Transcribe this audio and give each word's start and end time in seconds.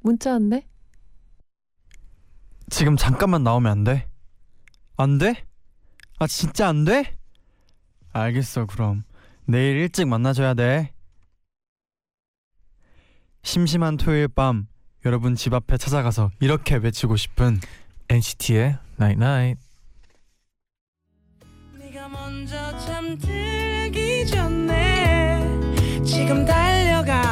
문자 0.00 0.32
왔네. 0.32 0.66
지금 2.70 2.96
잠깐만 2.96 3.42
나오면 3.42 3.70
안 3.72 3.84
돼? 3.84 4.08
안 4.96 5.18
돼? 5.18 5.44
아 6.18 6.26
진짜 6.26 6.68
안 6.68 6.84
돼? 6.84 7.16
알겠어 8.12 8.66
그럼 8.66 9.04
내일 9.46 9.76
일찍 9.76 10.06
만나줘야 10.06 10.54
돼 10.54 10.92
심심한 13.42 13.96
토요일 13.96 14.28
밤 14.28 14.66
여러분 15.06 15.34
집 15.34 15.54
앞에 15.54 15.76
찾아가서 15.78 16.30
이렇게 16.40 16.74
외치고 16.76 17.16
싶은 17.16 17.58
NCT의 18.10 18.78
Night 19.00 19.22
Night. 19.22 19.60
네가 21.78 22.08
먼저 22.08 22.78
잠들기 22.80 24.26
전에 24.26 25.40
지금 26.04 26.44
달려가 26.44 27.27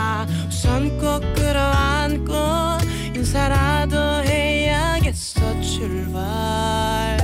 출발 5.87 7.17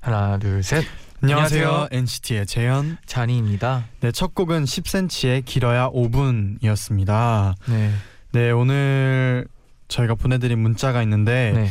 하나 0.00 0.38
둘 0.38 0.62
셋. 0.62 0.84
안녕하세요, 1.22 1.66
안녕하세요. 1.66 1.88
NCT의 1.98 2.46
재현 2.46 2.96
잔이입니다. 3.04 3.84
네 4.00 4.12
첫 4.12 4.34
곡은 4.34 4.64
10cm의 4.64 5.44
길어야 5.44 5.88
5분이었습니다 5.90 7.54
네. 7.68 7.92
네 8.32 8.50
오늘 8.52 9.46
저희가 9.88 10.14
보내드린 10.14 10.60
문자가 10.60 11.02
있는데 11.02 11.52
네. 11.54 11.68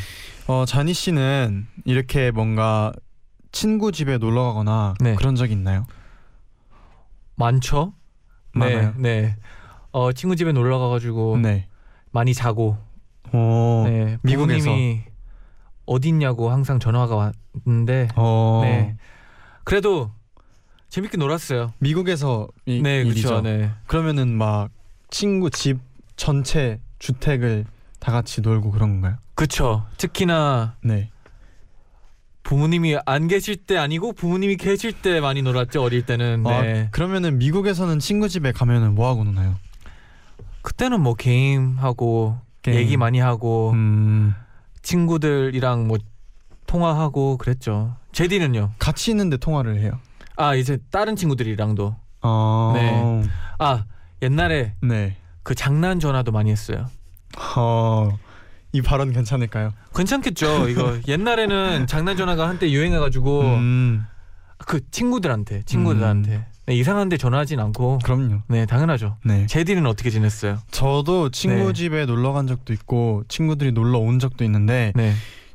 어 0.48 0.66
자니 0.68 0.94
씨는 0.94 1.66
이렇게 1.86 2.30
뭔가 2.32 2.92
친구 3.54 3.92
집에 3.94 4.18
놀러 4.18 4.44
가거나 4.44 4.96
네. 5.00 5.16
그런 5.16 5.36
적 5.36 5.50
있나요? 5.50 5.86
많죠? 7.38 7.94
많아요. 8.52 8.94
네. 8.98 9.22
네. 9.22 9.36
어 9.92 10.12
친구 10.12 10.36
집에 10.36 10.52
놀러 10.52 10.80
가가지고 10.80 11.38
네. 11.38 11.68
많이 12.12 12.34
자고. 12.34 12.78
어, 13.32 13.84
네. 13.88 14.18
미국에서. 14.24 14.72
있냐고 16.04 16.50
항상 16.50 16.80
전화가 16.80 17.32
왔는데. 17.66 18.10
어, 18.16 18.62
네. 18.64 18.98
그래도 19.64 20.12
재밌게 20.90 21.18
놀았어요. 21.18 21.74
미국에서 21.80 22.48
이, 22.66 22.82
네, 22.82 23.02
일이죠. 23.02 23.30
그렇죠. 23.30 23.42
네. 23.42 23.72
그러면은 23.86 24.30
막 24.30 24.70
친구 25.10 25.50
집 25.50 25.80
전체 26.16 26.82
주택을 27.00 27.66
다 28.00 28.12
같이 28.12 28.42
놀고 28.42 28.72
그런 28.72 28.90
건가요? 28.90 29.18
그렇죠. 29.36 29.86
특히나 29.98 30.76
네. 30.82 31.10
부모님이 32.48 32.98
안 33.06 33.28
계실 33.28 33.58
때 33.58 33.76
아니고 33.78 34.14
부모님이 34.14 34.56
계실 34.56 34.94
때 34.94 35.20
많이 35.20 35.42
놀았죠 35.42 35.84
어릴 35.84 36.06
때는. 36.06 36.44
네. 36.44 36.86
아, 36.86 36.90
그러면은 36.92 37.40
미국에서는 37.40 38.00
친구 38.00 38.30
집에 38.30 38.54
가면은 38.54 38.96
뭐 38.96 39.10
하고 39.10 39.26
노나요? 39.26 39.56
그때는 40.62 41.02
뭐 41.02 41.14
게임하고 41.14 42.40
게임. 42.62 42.78
얘기 42.78 42.96
많이 42.96 43.20
하고 43.20 43.72
음, 43.72 44.34
친구들이랑 44.82 45.90
뭐 45.90 45.98
통화하고 46.68 47.36
그랬죠. 47.36 47.98
제디는요? 48.14 48.72
같이 48.80 49.12
있는데 49.12 49.36
통화를 49.36 49.82
해요. 49.82 50.00
아 50.38 50.56
이제 50.56 50.78
다른 50.90 51.18
친구들이랑도 51.18 51.98
어, 52.22 52.72
네. 52.76 53.24
아 53.60 53.84
옛날에 54.22 54.74
네. 54.82 55.18
그 55.44 55.54
장난 55.54 56.00
전화도 56.00 56.32
많이 56.32 56.50
했어요. 56.50 56.86
어, 57.58 58.18
이 58.74 58.82
발언 58.82 59.12
괜찮을까요? 59.14 59.72
괜찮겠죠. 59.96 60.70
이거 60.70 60.98
옛날에는 61.08 61.88
장난 61.88 62.18
전화가 62.18 62.48
한때 62.48 62.70
유행해가지고 62.72 63.42
음, 63.42 64.06
그 64.58 64.82
친구들한테 64.92 65.64
친구들한테 65.66 66.46
네, 66.66 66.76
이상한데 66.76 67.18
전화하진 67.18 67.60
않고 67.60 68.00
그럼요. 68.04 68.42
네 68.50 68.66
당연하죠. 68.66 69.18
네. 69.24 69.46
제디는 69.48 69.86
어떻게 69.86 70.10
지냈어요? 70.10 70.60
저도 70.72 71.30
친구 71.30 71.68
네. 71.68 71.74
집에 71.74 72.06
놀러 72.06 72.34
간 72.34 72.46
적도 72.46 72.74
있고 72.74 73.24
친구들이 73.30 73.72
놀러 73.72 74.00
온 74.00 74.20
적도 74.20 74.44
있는데 74.44 74.92
네, 74.96 75.14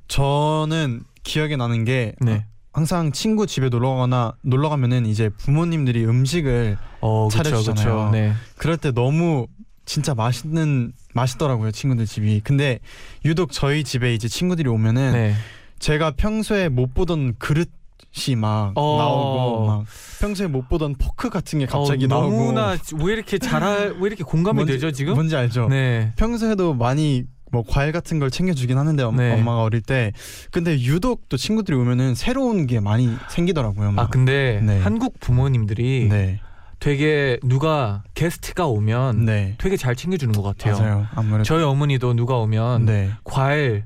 저는 0.09 1.03
기억에 1.23 1.57
나는 1.57 1.85
게 1.85 2.15
네. 2.21 2.47
항상 2.73 3.13
친구 3.13 3.47
집에 3.47 3.69
놀러 3.69 3.91
가거나 3.91 4.33
놀러 4.43 4.71
가면은 4.71 5.05
이제 5.05 5.29
부모님들이 5.29 6.07
음식을 6.07 6.79
어, 7.03 7.29
그쵸, 7.29 7.43
차려주잖아요. 7.43 7.85
그쵸. 7.85 8.11
네. 8.11 8.33
그럴 8.57 8.79
때 8.79 8.91
너무 8.93 9.47
진짜 9.93 10.15
맛있는 10.15 10.95
맛있더라고요 11.13 11.71
친구들 11.71 12.07
집이 12.07 12.41
근데 12.45 12.79
유독 13.27 13.53
저희 13.53 13.85
집에 13.85 14.15
이제 14.15 14.27
친구들이 14.27 14.67
오면은 14.71 15.13
네. 15.13 15.35
제가 15.81 16.13
평소에 16.13 16.71
못 16.71 16.95
보던 16.95 17.35
그릇이 17.39 18.35
막 18.39 18.73
어. 18.75 18.97
나오고 18.97 19.67
막 19.67 19.85
평소에 20.23 20.47
못 20.47 20.67
보던 20.71 20.95
포크 20.95 21.29
같은 21.29 21.59
게 21.59 21.67
갑자기 21.67 22.07
어, 22.07 22.09
나오고 22.09 22.31
너무나 22.31 22.75
왜 23.03 23.13
이렇게 23.13 23.37
잘할 23.37 23.97
왜 24.01 24.07
이렇게 24.07 24.25
공감이 24.25 24.57
뭔지- 24.61 24.73
되죠 24.73 24.93
지금? 24.93 25.13
뭔지 25.13 25.37
알죠 25.37 25.69
네. 25.69 26.13
평소에도 26.17 26.73
많이 26.73 27.25
뭐 27.51 27.63
과일 27.69 27.93
같은 27.93 28.19
걸 28.19 28.31
챙겨주긴 28.31 28.79
하는데 28.79 29.03
엄, 29.03 29.17
네. 29.17 29.35
엄마가 29.35 29.63
어릴 29.63 29.83
때 29.83 30.13
근데 30.51 30.81
유독 30.81 31.29
또 31.29 31.37
친구들이 31.37 31.77
오면은 31.77 32.15
새로운 32.15 32.67
게 32.67 32.81
많이 32.81 33.15
생기더라고요 33.29 33.93
막. 33.93 34.05
아 34.05 34.07
근데 34.09 34.63
네. 34.65 34.81
한국 34.81 35.21
부모님들이 35.21 36.09
네, 36.09 36.41
되게 36.83 37.39
누가 37.45 38.03
게스트가 38.15 38.67
오면 38.67 39.25
네, 39.25 39.55
되게 39.59 39.77
잘 39.77 39.95
챙겨주는 39.95 40.35
것 40.35 40.43
같아요. 40.43 40.77
맞아요. 40.77 41.07
아무래도 41.15 41.45
저희 41.45 41.63
어머니도 41.63 42.15
누가 42.15 42.39
오면 42.39 42.87
네, 42.87 43.13
과일, 43.23 43.85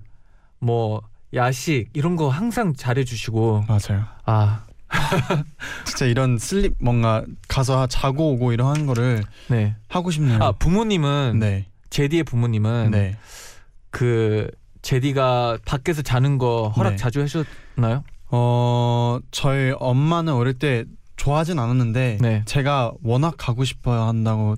뭐 0.60 1.02
야식 1.34 1.90
이런 1.92 2.16
거 2.16 2.30
항상 2.30 2.72
잘해주시고 2.74 3.66
맞아요. 3.68 4.06
아 4.24 4.64
진짜 5.84 6.06
이런 6.06 6.38
슬립 6.38 6.72
뭔가 6.80 7.22
가서 7.48 7.86
자고 7.86 8.32
오고 8.32 8.54
이런 8.54 8.86
거를 8.86 9.22
네. 9.48 9.76
하고 9.88 10.10
싶네요. 10.10 10.38
아 10.42 10.52
부모님은 10.52 11.38
네, 11.38 11.66
제디의 11.90 12.24
부모님은 12.24 12.92
네. 12.92 13.18
그 13.90 14.50
제디가 14.80 15.58
밖에서 15.66 16.00
자는 16.00 16.38
거 16.38 16.72
허락 16.74 16.92
네. 16.92 16.96
자주 16.96 17.20
해주셨나요? 17.20 18.04
어 18.30 19.18
저희 19.32 19.74
엄마는 19.78 20.32
어릴 20.32 20.54
때 20.54 20.86
좋아하진 21.16 21.58
않았는데 21.58 22.18
네. 22.20 22.42
제가 22.46 22.92
워낙 23.02 23.34
가고 23.38 23.64
싶어야 23.64 24.02
한다고 24.02 24.56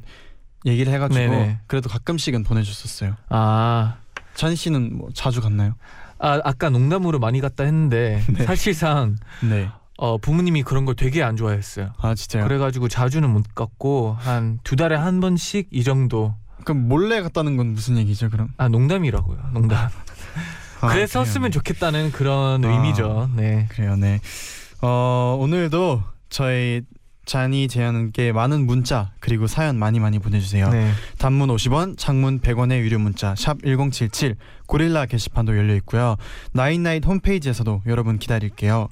얘기를 0.66 0.92
해가지고 0.92 1.18
네네. 1.20 1.60
그래도 1.66 1.88
가끔씩은 1.88 2.42
보내줬었어요. 2.44 3.14
아, 3.28 3.96
찬희 4.34 4.56
씨는 4.56 4.98
뭐 4.98 5.08
자주 5.14 5.40
갔나요? 5.40 5.74
아 6.18 6.40
아까 6.44 6.68
농담으로 6.68 7.20
많이 7.20 7.40
갔다 7.40 7.62
했는데 7.64 8.22
네. 8.36 8.44
사실상 8.44 9.16
네. 9.48 9.68
어, 9.96 10.18
부모님이 10.18 10.62
그런 10.64 10.84
걸 10.84 10.94
되게 10.96 11.22
안 11.22 11.36
좋아했어요. 11.36 11.92
아 11.98 12.14
진짜요? 12.14 12.44
그래가지고 12.44 12.88
자주는 12.88 13.28
못 13.30 13.54
갔고 13.54 14.16
한 14.18 14.58
두 14.64 14.74
달에 14.76 14.96
한 14.96 15.20
번씩 15.20 15.68
이 15.70 15.84
정도. 15.84 16.34
그럼 16.64 16.88
몰래 16.88 17.22
갔다는 17.22 17.56
건 17.56 17.68
무슨 17.68 17.96
얘기죠? 17.98 18.30
그럼? 18.30 18.48
아 18.56 18.68
농담이라고요. 18.68 19.38
농담. 19.52 19.88
아, 20.80 20.88
그랬었으면 20.90 21.50
그래요. 21.50 21.50
좋겠다는 21.52 22.10
그런 22.12 22.64
아. 22.64 22.68
의미죠. 22.68 23.30
네. 23.36 23.66
그래요, 23.70 23.94
네. 23.96 24.20
어 24.82 25.36
오늘도 25.40 26.02
저희 26.28 26.82
잔이 27.24 27.68
재현께 27.68 28.32
많은 28.32 28.66
문자 28.66 29.12
그리고 29.20 29.46
사연 29.46 29.78
많이 29.78 30.00
많이 30.00 30.18
보내주세요. 30.18 30.70
네. 30.70 30.90
단문 31.18 31.50
50원, 31.50 31.98
장문 31.98 32.40
100원의 32.40 32.80
유료 32.80 32.98
문자 32.98 33.34
샵 33.34 33.58
#1077 33.58 34.36
고릴라 34.66 35.04
게시판도 35.04 35.56
열려 35.56 35.74
있고요. 35.76 36.16
나인나잇 36.52 37.04
홈페이지에서도 37.04 37.82
여러분 37.86 38.18
기다릴게요. 38.18 38.88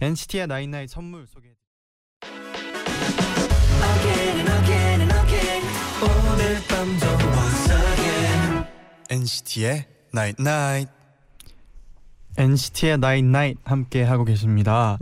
NCT의 0.00 0.46
나인나잇 0.46 0.90
선물 0.90 1.26
소개. 1.26 1.48
NCT의 9.10 9.86
night 10.12 10.36
night. 10.38 10.88
NCT의 12.36 12.98
night 12.98 13.24
night 13.24 13.58
함께 13.64 14.02
하고 14.02 14.24
계십니다. 14.24 14.98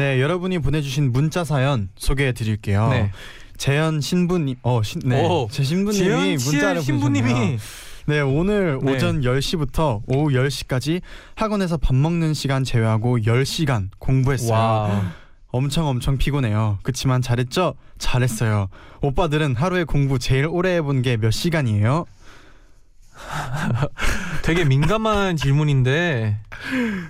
네, 0.00 0.18
여러분이 0.18 0.60
보내주신 0.60 1.12
문자 1.12 1.44
사연 1.44 1.90
소개해 1.96 2.32
드릴게요. 2.32 2.88
네. 2.88 3.10
재현 3.58 4.00
신부님, 4.00 4.56
어, 4.62 4.82
신, 4.82 5.02
네, 5.04 5.22
오, 5.28 5.46
제 5.52 5.62
신부님이 5.62 6.38
문자를 6.42 6.80
보내셨네요. 6.82 7.58
네, 8.06 8.20
오늘 8.20 8.78
네. 8.82 8.92
오전 8.96 9.20
10시부터 9.20 10.00
오후 10.06 10.28
10시까지 10.30 11.02
학원에서 11.34 11.76
밥 11.76 11.94
먹는 11.94 12.32
시간 12.32 12.64
제외하고 12.64 13.18
10시간 13.18 13.90
공부했어요. 13.98 14.50
Wow. 14.50 15.02
엄청 15.48 15.86
엄청 15.86 16.16
피곤해요. 16.16 16.78
그치만 16.82 17.20
잘했죠? 17.20 17.74
잘했어요. 17.98 18.68
오빠들은 19.02 19.54
하루에 19.54 19.84
공부 19.84 20.18
제일 20.18 20.46
오래 20.46 20.76
해본 20.76 21.02
게 21.02 21.18
몇 21.18 21.30
시간이에요? 21.30 22.06
되게 24.44 24.64
민감한 24.64 25.36
질문인데 25.36 26.38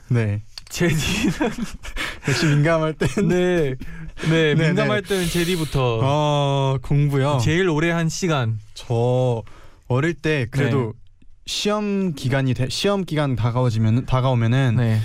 네. 0.08 0.42
제디는 0.70 1.50
역시 2.28 2.46
민감할 2.46 2.94
땐 2.94 3.28
네, 3.28 3.74
네, 4.28 4.54
네, 4.54 4.68
민감할 4.68 5.02
때는 5.02 5.26
제디부터 5.26 6.00
어, 6.02 6.78
공부요. 6.80 7.38
제일 7.42 7.68
오래 7.68 7.90
한 7.90 8.08
시간. 8.08 8.58
저 8.74 9.42
어릴 9.88 10.14
때 10.14 10.46
그래도 10.50 10.94
시험 11.44 12.14
기간이 12.14 12.54
돼, 12.54 12.68
시험 12.70 13.04
기간 13.04 13.36
다가오지면 13.36 14.06
다가오면은 14.06 14.76
네. 14.76 15.00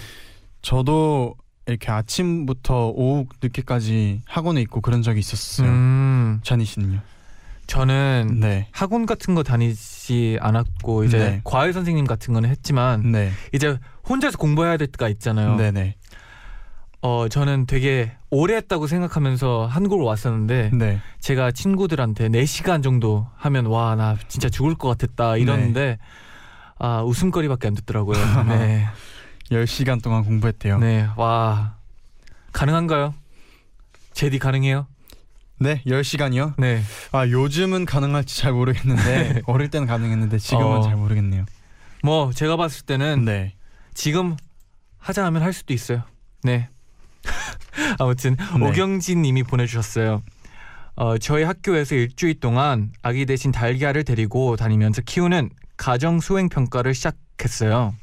저도 0.61 1.35
이렇게 1.65 1.91
아침부터 1.91 2.89
오후 2.95 3.25
늦게까지 3.41 4.21
학원에 4.25 4.61
있고 4.61 4.81
그런 4.81 5.01
적이 5.01 5.19
있었어요. 5.19 5.67
음, 5.67 6.39
찬이 6.43 6.63
씨는요? 6.63 6.99
저는 7.67 8.37
네. 8.39 8.67
학원 8.71 9.05
같은 9.05 9.35
거 9.35 9.43
다니지 9.43 10.37
않았고 10.41 11.03
이제 11.03 11.17
네. 11.17 11.41
과외 11.43 11.71
선생님 11.73 12.05
같은 12.05 12.33
거는 12.33 12.49
했지만 12.49 13.11
네. 13.11 13.31
이제 13.53 13.79
혼자서 14.07 14.37
공부해야 14.37 14.77
될 14.77 14.87
때가 14.87 15.09
있잖아요. 15.09 15.55
네, 15.55 15.71
네. 15.71 15.95
어, 17.01 17.27
저는 17.27 17.65
되게 17.67 18.11
오래 18.31 18.55
했다고 18.55 18.87
생각하면서 18.87 19.67
한국을 19.67 20.05
왔었는데 20.05 20.71
네. 20.73 20.99
제가 21.19 21.51
친구들한테 21.51 22.29
4시간 22.29 22.81
정도 22.81 23.27
하면 23.35 23.67
와, 23.67 23.95
나 23.95 24.17
진짜 24.27 24.49
죽을 24.49 24.75
것 24.75 24.87
같았다 24.89 25.37
이러는데 25.37 25.97
아, 26.77 27.01
웃음거리밖에 27.03 27.67
안 27.67 27.73
듣더라고요. 27.75 28.17
네. 28.49 28.85
10시간 29.51 30.01
동안 30.01 30.23
공부했대요. 30.23 30.79
네. 30.79 31.03
네. 31.03 31.09
와. 31.15 31.75
가능한가요? 32.51 33.13
제디 34.13 34.39
가능해요? 34.39 34.87
10시간이요? 35.61 36.55
네. 36.57 36.81
아, 37.11 37.27
요즘은 37.27 37.85
가능할지 37.85 38.37
잘 38.37 38.53
모르겠는데 38.53 39.41
어릴 39.47 39.69
때는 39.69 39.87
가능했는데 39.87 40.37
지금은 40.37 40.77
어. 40.77 40.81
잘 40.81 40.95
모르겠네요. 40.95 41.45
뭐 42.03 42.31
제가 42.33 42.57
봤을 42.57 42.85
때는 42.85 43.25
네. 43.25 43.53
지금 43.93 44.35
하자 44.97 45.25
하면 45.25 45.41
할 45.41 45.53
수도 45.53 45.73
있어요. 45.73 46.03
네. 46.43 46.69
아무튼 47.99 48.35
네. 48.59 48.67
오경진 48.67 49.21
님이 49.21 49.43
보내 49.43 49.65
주셨어요. 49.65 50.21
어, 50.95 51.17
저희 51.17 51.43
학교에서 51.43 51.95
일주일 51.95 52.39
동안 52.39 52.91
아기 53.01 53.25
대신 53.25 53.51
달걀을 53.51 54.03
데리고 54.03 54.55
다니면서 54.55 55.01
키우는 55.01 55.49
가정 55.77 56.19
수행 56.19 56.47
평가를 56.47 56.93
시작했어요. 56.93 57.93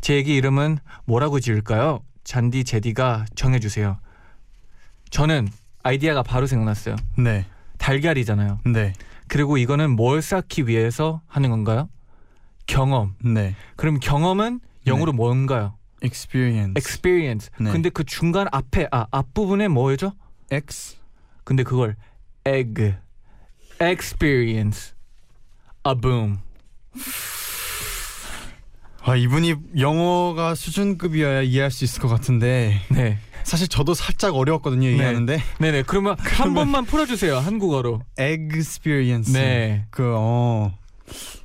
제 0.00 0.18
애기 0.18 0.34
이름은 0.36 0.78
뭐라고 1.06 1.40
지을까요? 1.40 2.02
잔디 2.24 2.64
제디가 2.64 3.26
정해 3.34 3.58
주세요. 3.58 3.98
저는 5.10 5.48
아이디어가 5.86 6.22
바로 6.22 6.46
생각났어요. 6.46 6.96
네. 7.16 7.46
달걀이잖아요. 7.78 8.60
네. 8.66 8.92
그리고 9.28 9.56
이거는 9.56 9.90
뭘 9.90 10.20
쌓기 10.20 10.66
위해서 10.66 11.20
하는 11.26 11.50
건가요? 11.50 11.88
경험. 12.66 13.14
네. 13.22 13.54
그럼 13.76 13.98
경험은 14.00 14.60
영어로 14.86 15.12
뭔가요? 15.12 15.74
experience. 16.02 16.74
experience. 16.76 17.50
네. 17.60 17.70
근데 17.70 17.88
그 17.90 18.04
중간 18.04 18.48
앞에 18.50 18.88
아 18.90 19.06
앞부분에 19.10 19.68
뭐죠? 19.68 20.12
X 20.50 20.96
근데 21.44 21.62
그걸 21.62 21.96
egg 22.44 22.94
experience 23.80 24.94
a 25.86 25.94
boom. 25.94 26.38
아, 29.08 29.14
이분이 29.16 29.54
영어가 29.78 30.54
수준급이어야 30.54 31.42
이해할 31.42 31.70
수 31.70 31.84
있을 31.84 32.02
것 32.02 32.08
같은데 32.08 32.80
네. 32.90 33.18
사실 33.44 33.68
저도 33.68 33.94
살짝 33.94 34.34
어려웠거든요 34.34 34.88
이해하는데 34.88 35.40
네네. 35.60 35.82
그러면 35.82 36.16
한 36.18 36.54
번만 36.54 36.84
풀어주세요 36.84 37.36
한국어로. 37.38 38.02
experience 38.18 39.32
네. 39.32 39.86
그 39.90 40.12
어. 40.16 40.76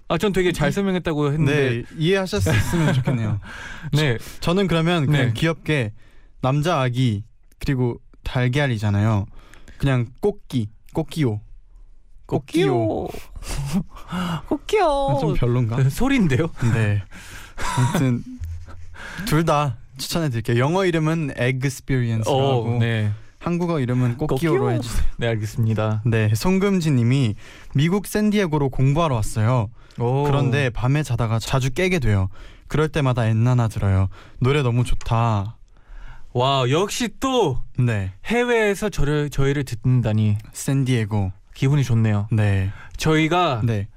아 0.07 0.17
전 0.17 0.33
되게 0.33 0.51
잘 0.51 0.71
설명했다고 0.73 1.27
했는데. 1.31 1.69
네 1.69 1.83
이해하셨으면 1.97 2.93
좋겠네요. 2.95 3.39
네. 3.93 4.17
저 4.41 4.53
는 4.53 4.67
그러면 4.67 5.05
그냥 5.05 5.27
네. 5.27 5.33
귀엽게 5.33 5.93
남자 6.41 6.81
아기 6.81 7.23
그리고 7.59 7.97
달걀이잖아요. 8.23 9.25
그냥 9.77 10.07
꽃기 10.19 10.67
꽃기요. 10.93 11.39
꽃기요. 12.25 13.07
꽃기요. 14.49 15.17
좀 15.21 15.33
별론가? 15.35 15.87
소리인데요? 15.91 16.47
네. 16.73 17.03
아무튼 17.77 18.23
둘 19.25 19.45
다 19.45 19.77
추천해 19.97 20.29
드릴게요. 20.29 20.57
영어 20.59 20.85
이름은 20.85 21.31
어, 22.31 22.77
네. 22.79 23.11
한국어 23.39 23.79
이름은 23.79 24.17
꽃기요. 24.17 24.69
해주세요. 24.71 25.03
네 25.17 25.27
알겠습니다. 25.27 26.01
네, 26.05 26.31
송금지님이 26.35 27.35
미국 27.75 28.05
샌디에고로 28.07 28.69
공부하러 28.69 29.15
왔어요. 29.15 29.69
오. 29.99 30.23
그런데 30.23 30.69
밤에 30.69 31.03
자다가 31.03 31.39
자주 31.39 31.71
깨게 31.71 31.99
돼요. 31.99 32.29
그럴 32.67 32.87
때마다 32.87 33.25
엔나나 33.25 33.67
들어요. 33.67 34.09
노래 34.39 34.61
너무 34.61 34.83
좋다. 34.83 35.57
와 36.33 36.69
역시 36.69 37.09
또 37.19 37.61
네, 37.77 38.13
해외에서 38.25 38.89
저를 38.89 39.29
저희를 39.29 39.65
듣는다니 39.65 40.37
샌디에고. 40.53 41.31
기분이 41.53 41.83
좋네요. 41.83 42.27
네, 42.31 42.71
저희가 42.97 43.61
네, 43.65 43.87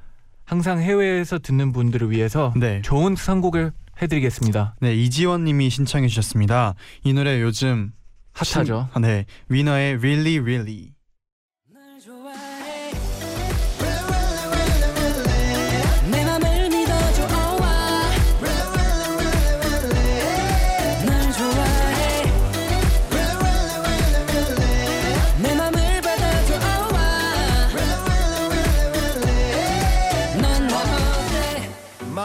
항상 0.45 0.81
해외에서 0.81 1.39
듣는 1.39 1.73
분들을 1.73 2.11
위해서 2.11 2.53
네. 2.57 2.83
좋은 2.83 3.17
선곡을 3.17 3.73
해드리겠습니다. 4.03 4.77
네, 4.81 4.95
이지원님이 4.95 5.71
신청해 5.71 6.09
주셨습니다. 6.09 6.75
이 7.05 7.13
노래 7.13 7.41
요즘 7.41 7.93
핫하죠. 8.33 8.89
신- 8.93 9.03
네, 9.03 9.25
위너의 9.49 9.97
Really 9.99 10.39
Really. 10.41 10.94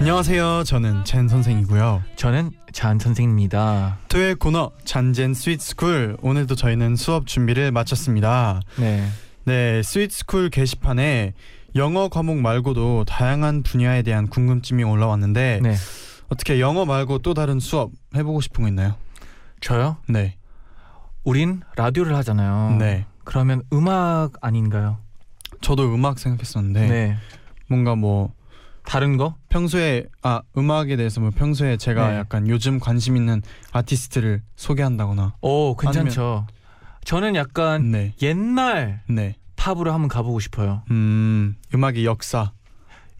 안녕하세요. 0.00 0.64
저는 0.64 1.04
잰 1.04 1.28
선생이고요. 1.28 2.02
저는 2.16 2.52
쟌 2.72 2.98
선생입니다. 2.98 3.98
토요일 4.08 4.34
코너 4.34 4.70
쟌잰 4.84 5.34
Sweet 5.34 5.60
School 5.60 6.16
오늘도 6.22 6.54
저희는 6.54 6.96
수업 6.96 7.26
준비를 7.26 7.70
마쳤습니다. 7.70 8.62
네. 8.78 9.06
네, 9.44 9.82
Sweet 9.82 10.10
School 10.10 10.48
게시판에 10.48 11.34
영어 11.76 12.08
과목 12.08 12.38
말고도 12.38 13.04
다양한 13.04 13.62
분야에 13.62 14.00
대한 14.00 14.26
궁금증이 14.26 14.84
올라왔는데 14.84 15.60
네. 15.62 15.74
어떻게 16.30 16.60
영어 16.60 16.86
말고 16.86 17.18
또 17.18 17.34
다른 17.34 17.60
수업 17.60 17.90
해보고 18.16 18.40
싶은 18.40 18.62
거 18.62 18.68
있나요? 18.68 18.94
저요? 19.60 19.98
네, 20.08 20.36
우린 21.24 21.60
라디오를 21.76 22.16
하잖아요. 22.16 22.78
네. 22.78 23.04
그러면 23.24 23.62
음악 23.70 24.32
아닌가요? 24.40 24.96
저도 25.60 25.94
음악 25.94 26.18
생각했었는데 26.18 26.88
네. 26.88 27.16
뭔가 27.68 27.94
뭐 27.94 28.32
다른 28.84 29.16
거? 29.16 29.34
평소에 29.48 30.06
아 30.22 30.42
음악에 30.56 30.96
대해서 30.96 31.20
뭐 31.20 31.30
평소에 31.30 31.76
제가 31.76 32.10
네. 32.10 32.16
약간 32.16 32.48
요즘 32.48 32.80
관심 32.80 33.16
있는 33.16 33.42
아티스트를 33.72 34.42
소개한다거나 34.56 35.34
오, 35.40 35.76
괜찮죠. 35.76 36.46
저는 37.04 37.34
약간 37.34 37.90
네, 37.90 38.14
옛날 38.22 39.02
네, 39.08 39.36
팝으로 39.56 39.92
한번 39.92 40.08
가보고 40.08 40.40
싶어요. 40.40 40.82
음 40.90 41.56
음악의 41.74 42.04
역사 42.04 42.52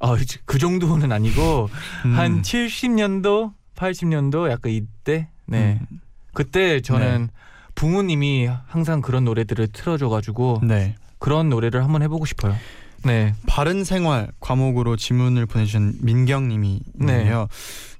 아, 0.01 0.17
그 0.47 0.59
정도는 0.59 1.13
아니고 1.13 1.69
음, 2.07 2.19
한 2.19 2.43
70년도, 2.43 3.53
80년도 3.77 4.51
약간 4.51 4.73
이때. 4.73 5.29
네. 5.47 5.79
음, 5.91 6.01
그때 6.33 6.81
저는 6.81 7.29
부모님이 7.75 8.49
항상 8.67 9.01
그런 9.03 9.25
노래들을 9.25 9.69
틀어줘가지고 9.69 10.61
네. 10.63 10.95
그런 11.19 11.51
노래를 11.51 11.85
한번 11.85 12.03
해보고 12.03 12.25
싶어요. 12.25 12.55
네. 13.05 13.35
바른 13.47 13.85
생활 13.85 14.29
과목으로 14.41 14.97
질문을 14.97 15.47
보내주신 15.47 15.99
민경님이 16.01 16.81
네. 16.95 17.31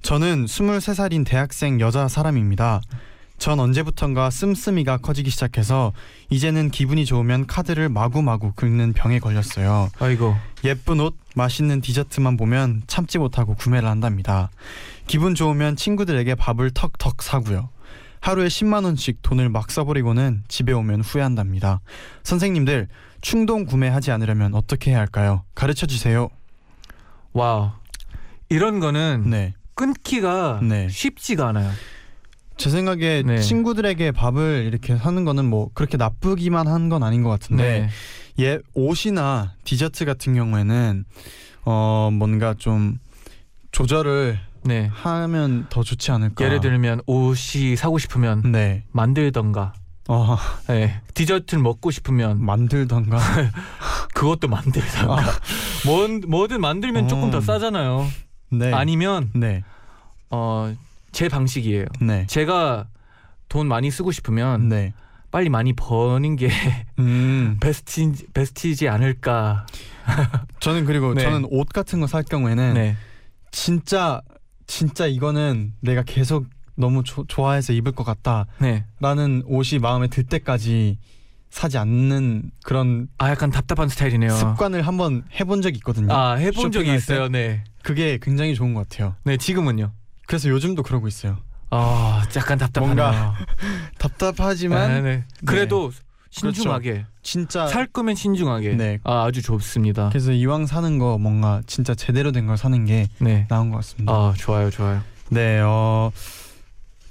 저는 0.01 0.45
23살인 0.45 1.25
대학생 1.25 1.79
여자 1.79 2.07
사람입니다. 2.07 2.81
전 3.41 3.59
언제부턴가 3.59 4.29
씀씀이가 4.29 4.97
커지기 4.97 5.31
시작해서 5.31 5.93
이제는 6.29 6.69
기분이 6.69 7.05
좋으면 7.05 7.47
카드를 7.47 7.89
마구마구 7.89 8.53
긁는 8.53 8.93
병에 8.93 9.17
걸렸어요. 9.17 9.89
아이고. 9.97 10.35
예쁜 10.63 10.99
옷, 10.99 11.17
맛있는 11.33 11.81
디저트만 11.81 12.37
보면 12.37 12.83
참지 12.85 13.17
못하고 13.17 13.55
구매를 13.55 13.89
한답니다. 13.89 14.51
기분 15.07 15.33
좋으면 15.33 15.75
친구들에게 15.75 16.35
밥을 16.35 16.69
턱턱 16.69 17.23
사고요. 17.23 17.69
하루에 18.19 18.47
10만 18.47 18.85
원씩 18.85 19.23
돈을 19.23 19.49
막 19.49 19.71
써버리고는 19.71 20.43
집에 20.47 20.71
오면 20.73 21.01
후회한답니다. 21.01 21.81
선생님들 22.21 22.87
충동 23.21 23.65
구매하지 23.65 24.11
않으려면 24.11 24.55
어떻게 24.55 24.91
해야 24.91 24.99
할까요? 24.99 25.43
가르쳐 25.55 25.85
주세요. 25.85 26.29
Wow. 27.33 27.71
이런 28.49 28.79
거는 28.79 29.29
네, 29.29 29.53
끊기가 29.75 30.59
네. 30.61 30.89
쉽지가 30.89 31.47
않아요. 31.49 31.71
제 32.57 32.69
생각에 32.69 33.23
네. 33.25 33.39
친구들에게 33.39 34.11
밥을 34.11 34.65
이렇게 34.67 34.95
사는 34.97 35.23
거는 35.25 35.45
뭐 35.45 35.69
그렇게 35.73 35.97
나쁘기만 35.97 36.67
한 36.67 36.89
건 36.89 37.03
아닌 37.03 37.23
것 37.23 37.29
같은데 37.29 37.89
네. 38.37 38.43
예 38.43 38.59
옷이나 38.73 39.53
디저트 39.63 40.05
같은 40.05 40.33
경우에는 40.35 41.05
어 41.65 42.09
뭔가 42.11 42.53
좀 42.53 42.97
조절을 43.71 44.37
네. 44.63 44.87
하면 44.91 45.67
더 45.69 45.81
좋지 45.83 46.11
않을까. 46.11 46.43
예를 46.43 46.59
들면 46.59 47.01
옷이 47.07 47.75
사고 47.77 47.97
싶으면 47.97 48.51
네. 48.51 48.83
만들던가. 48.91 49.73
어 50.07 50.35
네. 50.67 50.99
디저트를 51.13 51.61
먹고 51.61 51.91
싶으면 51.91 52.43
만들던가. 52.43 53.19
그것도 54.13 54.47
만들던가. 54.47 55.13
아, 55.21 55.31
뭐, 55.85 56.07
뭐든 56.27 56.59
만들면 56.59 57.07
조금 57.07 57.25
음. 57.25 57.31
더 57.31 57.39
싸잖아요. 57.41 58.07
네. 58.49 58.73
아니면 58.73 59.29
네. 59.33 59.63
어, 60.29 60.73
제 61.11 61.29
방식이에요. 61.29 61.85
네. 62.01 62.25
제가 62.27 62.87
돈 63.47 63.67
많이 63.67 63.91
쓰고 63.91 64.11
싶으면 64.11 64.69
네. 64.69 64.93
빨리 65.29 65.49
많이 65.49 65.73
버는 65.73 66.35
게 66.35 66.49
음. 66.99 67.57
베스트 67.61 68.11
베스트이지 68.33 68.89
않을까. 68.89 69.65
저는 70.59 70.85
그리고 70.85 71.13
네. 71.13 71.21
저는 71.21 71.45
옷 71.49 71.69
같은 71.69 71.99
거 72.01 72.07
살 72.07 72.23
경우에는 72.23 72.73
네. 72.73 72.97
진짜 73.51 74.21
진짜 74.67 75.05
이거는 75.05 75.73
내가 75.81 76.01
계속 76.03 76.47
너무 76.81 77.03
조- 77.05 77.23
좋아해서 77.27 77.71
입을 77.71 77.93
것 77.93 78.03
같다라는 78.03 78.47
네. 78.59 79.43
옷이 79.45 79.79
마음에 79.79 80.07
들 80.07 80.23
때까지 80.25 80.97
사지 81.49 81.77
않는 81.77 82.51
그런 82.63 83.07
아 83.17 83.29
약간 83.29 83.49
답답한 83.51 83.87
스타일이네요. 83.89 84.31
습관을 84.31 84.81
한번 84.87 85.23
해본 85.39 85.61
적이 85.61 85.77
있거든요. 85.77 86.13
아 86.13 86.33
해본 86.33 86.71
적이 86.73 86.93
있어요. 86.95 87.27
네. 87.29 87.63
그게 87.83 88.17
굉장히 88.21 88.55
좋은 88.55 88.73
것 88.73 88.87
같아요. 88.89 89.15
네 89.23 89.37
지금은요. 89.37 89.91
그래서 90.27 90.49
요즘도 90.49 90.83
그러고 90.83 91.07
있어요. 91.07 91.37
아 91.69 92.23
약간 92.35 92.57
답답하네요. 92.57 92.95
뭔가 92.95 93.35
답답하지만 93.99 94.89
네, 94.89 95.01
네. 95.01 95.23
그래도 95.45 95.91
신중하게 96.29 97.05
진짜 97.21 97.67
살 97.67 97.85
거면 97.87 98.15
신중하게. 98.15 98.75
네. 98.75 98.99
아 99.03 99.23
아주 99.25 99.41
좋습니다. 99.41 100.09
그래서 100.09 100.31
이왕 100.31 100.65
사는 100.65 100.97
거 100.97 101.17
뭔가 101.17 101.61
진짜 101.67 101.93
제대로 101.93 102.31
된 102.31 102.47
걸 102.47 102.57
사는 102.57 102.85
게 102.85 103.07
네. 103.19 103.45
나은 103.49 103.69
것 103.69 103.77
같습니다. 103.77 104.11
아 104.13 104.33
좋아요 104.37 104.69
좋아요. 104.69 105.01
네, 105.29 105.59
어, 105.61 106.11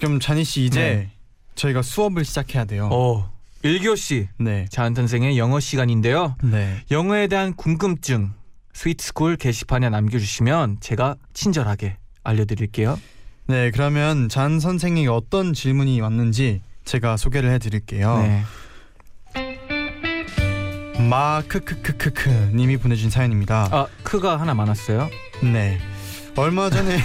그럼 0.00 0.19
자니 0.19 0.45
씨 0.45 0.64
이제 0.64 0.80
네. 0.80 1.11
저희가 1.54 1.83
수업을 1.83 2.25
시작해야 2.25 2.64
돼요. 2.64 2.88
어 2.90 3.30
1교시 3.62 4.28
네, 4.38 4.66
자한 4.71 4.95
선생의 4.95 5.38
영어 5.38 5.61
시간인데요. 5.61 6.37
네, 6.42 6.83
영어에 6.90 7.26
대한 7.28 7.54
궁금증 7.54 8.33
스위트스쿨 8.73 9.37
게시판에 9.37 9.90
남겨주시면 9.90 10.78
제가 10.80 11.16
친절하게 11.35 11.99
알려드릴게요. 12.25 12.99
네. 13.47 13.71
그러면 13.73 14.28
잔 14.28 14.59
선생에게 14.61 15.09
어떤 15.09 15.52
질문이 15.52 16.00
왔는지 16.00 16.62
제가 16.85 17.16
소개를 17.16 17.50
해드릴게요. 17.52 18.19
네. 18.23 18.42
마크크크크크 21.09 22.52
님이 22.54 22.76
보내준 22.76 23.11
사연입니다. 23.11 23.69
아 23.71 23.87
크가 24.02 24.40
하나 24.40 24.54
많았어요. 24.54 25.11
네, 25.42 25.78
얼마 26.37 26.71
전에 26.71 26.99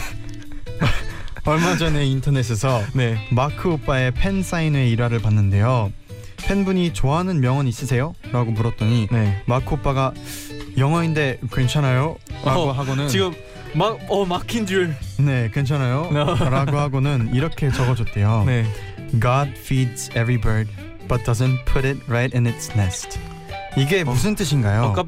얼마 1.46 1.78
전에 1.78 2.06
인터넷에서 2.06 2.82
네. 2.94 3.18
마크 3.32 3.72
오빠의 3.72 4.12
팬 4.12 4.42
사인회 4.42 4.88
일화를 4.90 5.20
봤는데요. 5.20 5.92
팬분이 6.38 6.94
좋아하는 6.94 7.40
명언 7.40 7.68
있으세요? 7.68 8.14
라고 8.32 8.52
물었더니 8.52 9.08
네. 9.12 9.42
마크 9.46 9.76
오빠가 9.76 10.14
영어인데 10.78 11.40
괜찮아요? 11.52 12.18
라고 12.44 12.62
어, 12.62 12.72
하고는 12.72 13.08
지금 13.08 13.34
막 13.74 13.98
어 14.10 14.26
막힌 14.26 14.66
줄. 14.66 14.96
네 15.20 15.50
괜찮아요? 15.54 16.10
라고 16.12 16.78
하고는 16.80 17.32
이렇게 17.34 17.70
적어줬대요. 17.72 18.44
네. 18.46 18.66
God 19.22 19.52
feeds 19.58 20.10
every 20.12 20.40
bird 20.40 20.70
but 21.08 21.24
doesn't 21.24 21.64
put 21.66 21.88
it 21.88 22.00
right 22.10 22.36
in 22.36 22.48
its 22.48 22.72
nest. 22.74 23.20
이게 23.78 24.02
어. 24.02 24.06
무슨 24.06 24.36
뜻인가요? 24.36 24.84
아까 24.84 25.04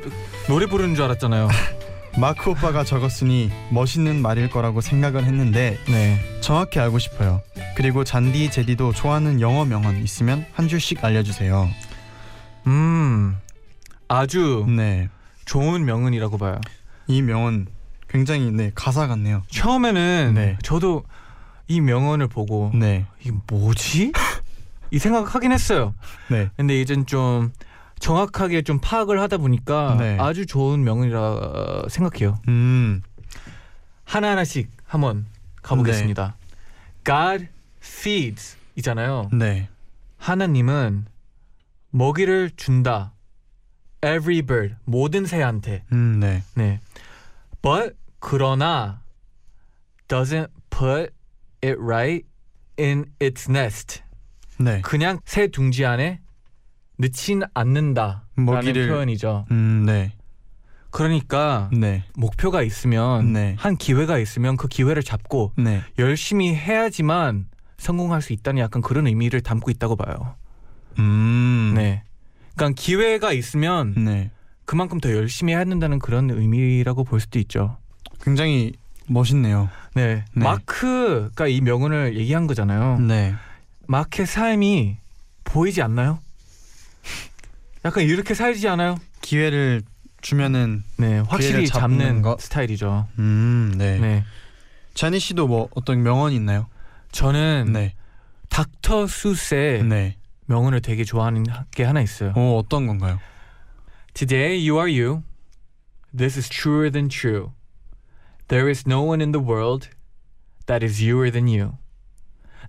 노래 0.47 0.65
부르는 0.67 0.95
줄 0.95 1.03
알았잖아요. 1.05 1.47
마크 2.19 2.49
오빠가 2.49 2.83
적었으니 2.83 3.51
멋있는 3.69 4.23
말일 4.23 4.49
거라고 4.49 4.81
생각을 4.81 5.23
했는데 5.25 5.77
네. 5.87 6.19
정확히 6.41 6.79
알고 6.79 6.97
싶어요. 6.97 7.41
그리고 7.75 8.03
잔디 8.03 8.49
제디도 8.49 8.93
좋아하는 8.93 9.39
영어 9.39 9.65
명언 9.65 9.97
있으면 9.97 10.43
한 10.53 10.67
줄씩 10.67 11.03
알려주세요. 11.03 11.69
음. 12.65 13.37
아주 14.07 14.65
네, 14.67 15.09
좋은 15.45 15.85
명언이라고 15.85 16.39
봐요. 16.39 16.59
이 17.05 17.21
명언 17.21 17.67
굉장히 18.09 18.49
네 18.51 18.71
가사 18.73 19.05
같네요. 19.05 19.43
처음에는 19.49 20.31
네. 20.33 20.57
저도 20.63 21.03
이 21.67 21.81
명언을 21.81 22.27
보고 22.29 22.71
네, 22.73 23.05
이게 23.21 23.31
뭐지? 23.45 24.11
이 24.89 24.97
생각하긴 24.97 25.51
했어요. 25.51 25.93
네, 26.29 26.49
근데 26.55 26.81
이젠 26.81 27.05
좀 27.05 27.51
정확하게 27.99 28.61
좀 28.61 28.79
파악을 28.79 29.19
하다 29.19 29.37
보니까 29.37 29.95
네. 29.97 30.17
아주 30.19 30.45
좋은 30.45 30.83
명언이라 30.83 31.83
생각해요. 31.89 32.39
음, 32.47 33.01
하나 34.03 34.31
하나씩 34.31 34.69
한번 34.85 35.25
가보겠습니다. 35.61 36.35
God 37.03 37.47
feeds 37.81 38.57
이잖아요. 38.75 39.29
네, 39.33 39.69
하나님은 40.17 41.05
먹이를 41.91 42.51
준다. 42.55 43.13
Every 44.01 44.41
bird 44.41 44.75
모든 44.85 45.25
새한테. 45.25 45.83
음, 45.91 46.19
네, 46.19 46.43
네. 46.53 46.79
But 47.61 47.95
그러나 48.19 49.01
doesn't 50.07 50.49
put 50.69 51.11
it 51.63 51.77
right 51.79 52.25
in 52.79 53.05
its 53.19 53.49
nest. 53.49 54.03
네, 54.59 54.81
그냥 54.81 55.19
새 55.25 55.47
둥지 55.47 55.85
안에 55.85 56.19
넣진 56.97 57.43
않는다라는 57.53 58.21
먹이를- 58.37 58.89
표현이죠. 58.89 59.45
음, 59.51 59.83
네, 59.85 60.13
그러니까 60.89 61.69
네, 61.71 62.03
목표가 62.15 62.63
있으면 62.63 63.33
네. 63.33 63.55
한 63.59 63.75
기회가 63.77 64.17
있으면 64.17 64.57
그 64.57 64.67
기회를 64.67 65.03
잡고 65.03 65.53
네, 65.57 65.81
열심히 65.99 66.55
해야지만 66.55 67.47
성공할 67.77 68.21
수 68.21 68.33
있다는 68.33 68.61
약간 68.61 68.81
그런 68.81 69.05
의미를 69.07 69.41
담고 69.41 69.69
있다고 69.71 69.95
봐요. 69.95 70.35
음, 70.99 71.73
네. 71.75 72.03
그러니까 72.55 72.81
기회가 72.81 73.31
있으면 73.33 73.93
네, 73.95 74.31
그만큼 74.65 74.99
더 74.99 75.11
열심히 75.11 75.53
해야 75.53 75.63
된다는 75.63 75.99
그런 75.99 76.31
의미라고 76.31 77.03
볼 77.03 77.19
수도 77.19 77.37
있죠. 77.39 77.77
굉장히 78.23 78.73
멋있네요. 79.07 79.69
네. 79.93 80.25
네. 80.33 80.43
마크가 80.43 81.47
이 81.47 81.61
명언을 81.61 82.17
얘기한 82.17 82.47
거잖아요. 82.47 82.97
네, 82.99 83.35
마크의 83.87 84.25
삶이 84.25 84.97
보이지 85.43 85.81
않나요? 85.83 86.19
약간 87.85 88.03
이렇게 88.03 88.33
살지 88.33 88.67
않아요? 88.67 88.97
기회를 89.21 89.81
주면은 90.21 90.83
네, 90.97 91.19
확실히 91.19 91.67
잡는 91.67 91.99
잡는 91.99 92.21
거. 92.21 92.37
스타일이죠. 92.39 93.07
음, 93.19 93.73
네. 93.77 93.97
네. 93.99 94.23
자니 94.93 95.19
씨도 95.19 95.47
뭐 95.47 95.69
어떤 95.75 96.01
명언 96.01 96.33
있나요? 96.33 96.67
저는 97.11 97.71
네, 97.71 97.93
닥터 98.49 99.07
수스의 99.07 99.83
네. 99.83 100.17
명언을 100.47 100.81
되게 100.81 101.03
좋아하는 101.03 101.45
게 101.71 101.83
하나 101.83 102.01
있어요. 102.01 102.33
어, 102.35 102.57
어떤 102.57 102.87
건가요? 102.87 103.19
Today 104.13 104.67
you 104.67 104.79
are 104.79 105.01
you. 105.01 105.21
This 106.15 106.39
is 106.39 106.49
truer 106.49 106.89
than 106.91 107.09
true. 107.09 107.51
There 108.47 108.69
is 108.69 108.85
no 108.87 109.03
one 109.03 109.21
in 109.21 109.31
the 109.31 109.45
world 109.45 109.89
that 110.65 110.83
is 110.83 111.03
youer 111.03 111.31
than 111.31 111.47
you. 111.47 111.73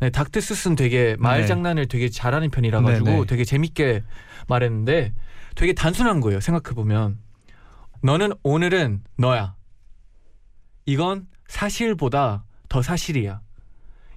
네, 0.01 0.11
닥터 0.11 0.41
수스는 0.41 0.77
되게 0.77 1.17
말 1.19 1.41
네. 1.41 1.47
장난을 1.47 1.87
되게 1.87 2.09
잘하는 2.09 2.51
편이라 2.51 2.83
가지고 2.83 3.05
네, 3.11 3.17
네. 3.17 3.27
되게 3.27 3.45
재밌게 3.45 4.03
말했는데 4.49 5.15
되게 5.55 5.73
단순한 5.73 6.21
거예요. 6.21 6.41
생각해 6.41 6.75
보면 6.75 7.19
너는 8.03 8.33
오늘은 8.43 9.03
너야. 9.17 9.55
이건 10.87 11.27
사실보다 11.49 12.45
더 12.69 12.83
사실이야. 12.83 13.41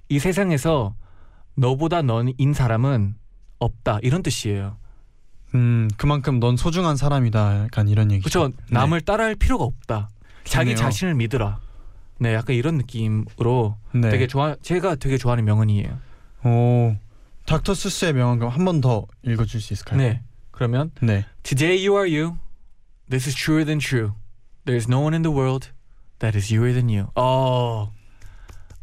이 0.08 0.18
세상에서 0.18 0.94
너보다 1.54 2.02
넌인 2.02 2.52
사람은 2.54 3.14
없다. 3.58 3.98
이런 4.02 4.22
뜻이에요. 4.22 4.76
음, 5.54 5.88
그만큼 5.96 6.40
넌 6.40 6.56
소중한 6.56 6.96
사람이다. 6.96 7.64
약간 7.64 7.88
이런 7.88 8.10
얘기죠. 8.10 8.48
그렇죠. 8.48 8.56
남을 8.70 9.02
따라할 9.02 9.36
필요가 9.36 9.64
없다. 9.64 10.08
자기 10.44 10.70
좋네요. 10.70 10.76
자신을 10.76 11.14
믿으라. 11.14 11.60
네, 12.18 12.34
약간 12.34 12.56
이런 12.56 12.76
느낌으로 12.76 13.76
네. 13.92 14.10
되게 14.10 14.26
좋아. 14.26 14.56
제가 14.62 14.94
되게 14.94 15.18
좋아하는 15.18 15.44
명언이에요. 15.44 15.98
오, 16.44 16.96
닥터 17.46 17.74
스스의 17.74 18.12
명언 18.14 18.42
한번 18.48 18.80
더 18.80 19.06
읽어줄 19.24 19.60
수 19.60 19.72
있을까요? 19.72 19.98
네. 19.98 20.22
그러면 20.50 20.90
네. 21.00 21.24
Today 21.42 21.86
you 21.86 21.96
are 21.98 22.08
you. 22.08 22.36
This 23.10 23.28
is 23.28 23.36
truer 23.36 23.64
than 23.64 23.78
true. 23.78 24.12
There 24.64 24.76
is 24.76 24.88
no 24.88 25.00
one 25.00 25.14
in 25.14 25.22
the 25.22 25.34
world 25.34 25.70
that 26.20 26.36
is 26.36 26.52
youer 26.54 26.72
than 26.72 26.88
you. 26.88 27.08
어. 27.16 27.92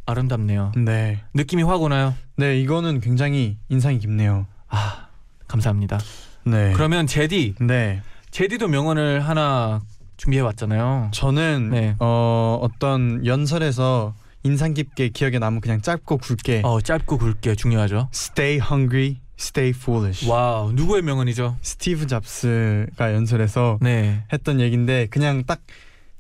아름답네요. 0.05 0.71
네. 0.75 1.21
느낌이 1.33 1.63
확 1.63 1.81
오나요? 1.81 2.15
네, 2.35 2.59
이거는 2.59 2.99
굉장히 2.99 3.57
인상이 3.69 3.99
깊네요. 3.99 4.47
아, 4.67 5.07
감사합니다. 5.47 5.99
네. 6.45 6.73
그러면 6.73 7.05
제디, 7.05 7.55
네. 7.61 8.01
제디도 8.31 8.67
명언을 8.67 9.21
하나 9.21 9.81
준비해 10.17 10.41
왔잖아요. 10.41 11.11
저는 11.13 11.69
네. 11.69 11.95
어 11.99 12.59
어떤 12.61 13.25
연설에서 13.25 14.13
인상 14.43 14.73
깊게 14.73 15.09
기억에 15.09 15.39
남은 15.39 15.61
그냥 15.61 15.81
짧고 15.81 16.17
굵게 16.17 16.61
어, 16.63 16.79
짧고 16.81 17.17
굵게 17.17 17.55
중요하죠. 17.55 18.09
Stay 18.13 18.59
hungry, 18.59 19.17
stay 19.37 19.71
foolish. 19.75 20.29
Wow, 20.29 20.71
누구의 20.71 21.01
명언이죠? 21.01 21.57
스티브 21.61 22.07
잡스가 22.07 23.13
연설해서 23.13 23.79
네. 23.81 24.23
했던 24.31 24.59
얘긴데 24.59 25.07
그냥 25.07 25.43
딱 25.45 25.61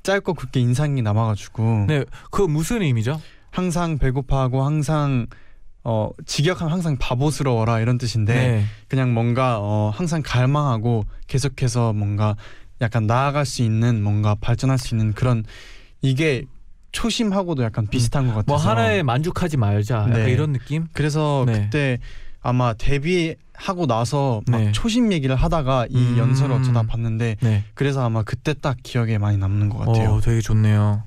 짧고 0.03 0.33
굵게 0.33 0.59
인상이 0.59 1.01
남아가지고 1.01 1.85
네, 1.87 2.05
그 2.31 2.41
무슨 2.41 2.81
의미죠? 2.81 3.21
항상 3.51 3.97
배고파하고 3.97 4.63
항상 4.63 5.27
어 5.83 6.11
직역하면 6.25 6.73
항상 6.73 6.97
바보스러워라 6.97 7.79
이런 7.79 7.97
뜻인데 7.97 8.33
네. 8.33 8.65
그냥 8.89 9.13
뭔가 9.13 9.59
어 9.59 9.91
항상 9.93 10.21
갈망하고 10.23 11.05
계속해서 11.27 11.93
뭔가 11.93 12.35
약간 12.81 13.07
나아갈 13.07 13.45
수 13.45 13.63
있는 13.63 14.03
뭔가 14.03 14.35
발전할 14.35 14.77
수 14.77 14.93
있는 14.93 15.13
그런 15.13 15.43
이게 16.01 16.43
초심하고도 16.91 17.63
약간 17.63 17.87
비슷한 17.87 18.27
것 18.27 18.33
같아서 18.33 18.45
뭐 18.47 18.57
하나에 18.57 19.03
만족하지 19.03 19.57
말자. 19.57 19.97
약간 19.97 20.13
네. 20.13 20.31
이런 20.31 20.53
느낌? 20.53 20.87
그래서 20.93 21.43
네. 21.47 21.53
그때 21.63 21.99
아마 22.41 22.73
데뷔하고 22.73 23.85
나서 23.87 24.41
막 24.47 24.59
네. 24.59 24.71
초심 24.71 25.11
얘기를 25.11 25.35
하다가 25.35 25.87
이 25.89 25.97
음. 25.97 26.17
연설을 26.17 26.55
어쩌다 26.55 26.83
봤는데 26.83 27.37
네. 27.41 27.63
그래서 27.73 28.03
아마 28.03 28.23
그때 28.23 28.53
딱 28.53 28.77
기억에 28.81 29.17
많이 29.17 29.37
남는 29.37 29.69
것 29.69 29.79
같아요. 29.79 30.13
어, 30.13 30.21
되게 30.21 30.41
좋네요. 30.41 31.03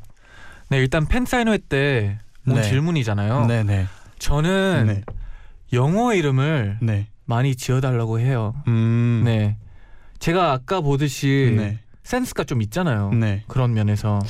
네, 0.69 0.79
일단 0.79 1.07
팬 1.07 1.25
사인회 1.25 1.59
때온 1.59 2.17
네. 2.45 2.63
질문이잖아요. 2.63 3.47
네네 3.47 3.87
저는 4.19 4.85
네. 4.87 5.03
영어 5.73 6.15
이름을 6.15 6.79
네. 6.81 7.09
많이 7.25 7.57
지어달라고 7.57 8.21
해요. 8.21 8.55
음. 8.69 9.23
네. 9.25 9.57
제가 10.19 10.53
아까 10.53 10.81
보듯이 10.81 11.55
네. 11.57 11.79
센스가 12.05 12.45
좀 12.45 12.63
있잖아요. 12.63 13.11
네. 13.13 13.43
그런 13.49 13.75
면에서 13.75 14.21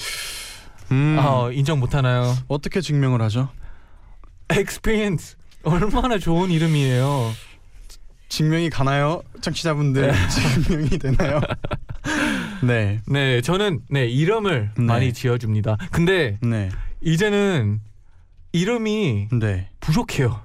음. 0.92 1.16
아, 1.18 1.50
인정 1.52 1.80
못 1.80 1.94
하나요? 1.94 2.36
어떻게 2.48 2.82
증명을 2.82 3.22
하죠? 3.22 3.48
experience 4.52 5.36
얼마나 5.62 6.18
좋은 6.18 6.50
이름이에요. 6.50 7.32
증명이 8.28 8.68
가나요? 8.70 9.22
청취자분들 9.40 10.12
증명이 10.64 10.88
되나요? 10.98 11.40
네. 12.62 13.00
네, 13.06 13.40
저는 13.40 13.80
네 13.88 14.06
이름을 14.06 14.72
네. 14.76 14.84
많이 14.84 15.12
지어줍니다. 15.12 15.78
근데 15.90 16.38
네. 16.42 16.68
이제는 17.00 17.80
이름이 18.52 19.28
네. 19.32 19.70
부족해요. 19.80 20.40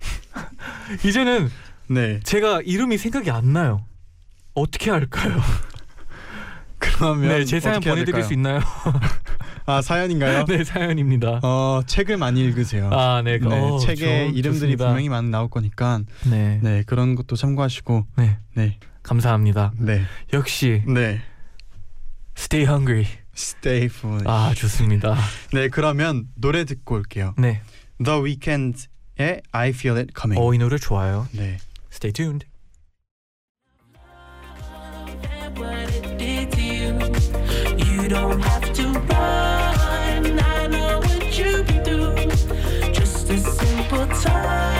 이제는 1.04 1.50
네. 1.88 2.20
제가 2.24 2.62
이름이 2.64 2.96
생각이 2.96 3.30
안 3.30 3.52
나요. 3.52 3.84
어떻게 4.54 4.90
할까요? 4.90 5.40
그러면 6.96 7.28
네, 7.28 7.44
제 7.44 7.60
사연 7.60 7.80
보내드릴 7.80 8.06
될까요? 8.06 8.22
수 8.24 8.32
있나요? 8.32 8.60
아 9.66 9.80
사연인가요? 9.82 10.44
네, 10.44 10.62
사연입니다. 10.62 11.40
어 11.42 11.82
책을 11.86 12.16
많이 12.18 12.40
읽으세요. 12.44 12.90
아, 12.92 13.22
네, 13.22 13.38
네, 13.38 13.46
어, 13.48 13.78
책에 13.78 14.28
좋- 14.28 14.36
이름들이 14.36 14.42
좋습니다. 14.42 14.86
분명히 14.86 15.08
많이 15.08 15.30
나올 15.30 15.48
거니까 15.48 16.00
네, 16.24 16.60
네, 16.62 16.70
네 16.78 16.82
그런 16.86 17.14
것도 17.14 17.36
참고하시고 17.36 18.06
네 18.54 18.78
감사합니다. 19.02 19.72
네. 19.78 20.02
역시 20.32 20.82
네. 20.86 21.20
Stay 22.36 22.66
Hungry. 22.66 23.06
Stay 23.36 23.86
foolish. 23.86 24.28
아, 24.28 24.52
좋습니다. 24.54 25.16
네 25.52 25.68
그러면 25.68 26.26
노래 26.36 26.64
듣고 26.64 26.96
올게요. 26.96 27.34
네, 27.38 27.60
The 28.04 28.20
Weeknd의 28.20 29.42
I 29.52 29.68
Feel 29.70 29.98
It 29.98 30.12
Coming. 30.18 30.40
어, 30.40 30.54
이 30.54 30.58
노래 30.58 30.76
좋아요. 30.78 31.26
네. 31.32 31.58
Stay 31.92 32.12
tuned. 32.12 32.46
You 38.04 38.10
don't 38.10 38.38
have 38.38 38.70
to 38.74 38.82
run. 38.82 40.38
I 40.38 40.66
know 40.66 40.98
what 40.98 41.38
you've 41.38 41.66
been 41.66 41.82
through. 41.82 42.92
Just 42.92 43.30
a 43.30 43.38
simple 43.38 44.06
touch 44.08 44.73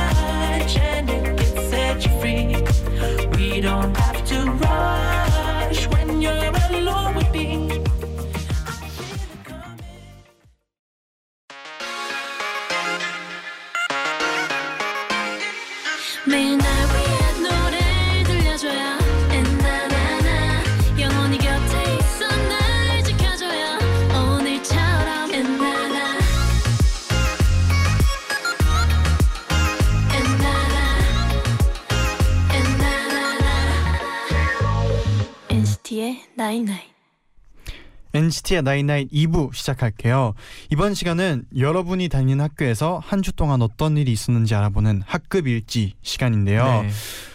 NCT의 38.44 38.62
나인나인 38.62 39.08
2부 39.08 39.54
시작할게요. 39.54 40.34
이번 40.70 40.94
시간은 40.94 41.44
여러분이 41.56 42.08
다니는 42.08 42.40
학교에서 42.44 43.00
한 43.04 43.24
주 43.24 43.32
동안 43.32 43.62
어떤 43.62 43.96
일이 43.96 44.12
있었는지 44.12 44.54
알아보는 44.54 45.02
학급 45.06 45.46
일지 45.48 45.94
시간인데요. 46.02 46.82
네. 46.82 46.90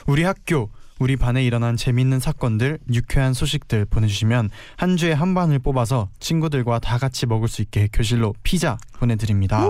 우리 0.05 0.21
학교 0.23 0.69
우리 0.99 1.15
반에 1.15 1.43
일어난 1.43 1.77
재밌는 1.77 2.19
사건들, 2.19 2.77
유쾌한 2.93 3.33
소식들 3.33 3.85
보내주시면 3.85 4.51
한 4.77 4.97
주에 4.97 5.13
한 5.13 5.33
반을 5.33 5.57
뽑아서 5.59 6.09
친구들과 6.19 6.77
다 6.79 6.97
같이 6.99 7.25
먹을 7.25 7.47
수 7.47 7.61
있게 7.63 7.89
교실로 7.91 8.35
피자 8.43 8.77
보내드립니다. 8.99 9.65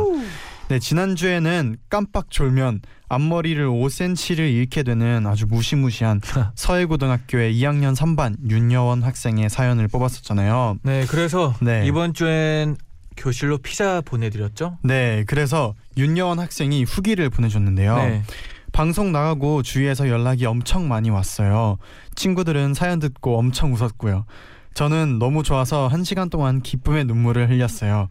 네 0.70 0.78
지난 0.78 1.16
주에는 1.16 1.78
깜빡 1.90 2.30
졸면 2.30 2.82
앞머리를 3.08 3.68
5cm를 3.68 4.54
잃게 4.54 4.84
되는 4.84 5.26
아주 5.26 5.48
무시무시한 5.48 6.22
서해고등학교의 6.54 7.56
2학년 7.56 7.96
3반 7.96 8.36
윤여원 8.48 9.02
학생의 9.02 9.50
사연을 9.50 9.88
뽑았었잖아요. 9.88 10.78
네, 10.84 11.08
그래서 11.08 11.56
네. 11.60 11.88
이번 11.88 12.14
주엔 12.14 12.78
교실로 13.18 13.58
피자 13.58 14.02
보내드렸죠? 14.02 14.78
네, 14.84 15.24
그래서 15.26 15.74
윤여원 15.98 16.38
학생이 16.38 16.84
후기를 16.84 17.32
보내줬는데요. 17.32 17.96
네. 17.98 18.24
방송 18.72 19.12
나가고 19.12 19.64
주위에서 19.64 20.08
연락이 20.08 20.46
엄청 20.46 20.88
많이 20.88 21.10
왔어요. 21.10 21.80
친구들은 22.14 22.76
사연 22.76 23.00
듣고 23.00 23.40
엄청 23.40 23.74
웃었고요. 23.74 24.26
저는 24.76 25.18
너무 25.18 25.42
좋아서 25.42 25.88
한 25.88 26.04
시간 26.04 26.30
동안 26.30 26.62
기쁨의 26.62 27.06
눈물을 27.06 27.50
흘렸어요. 27.50 28.08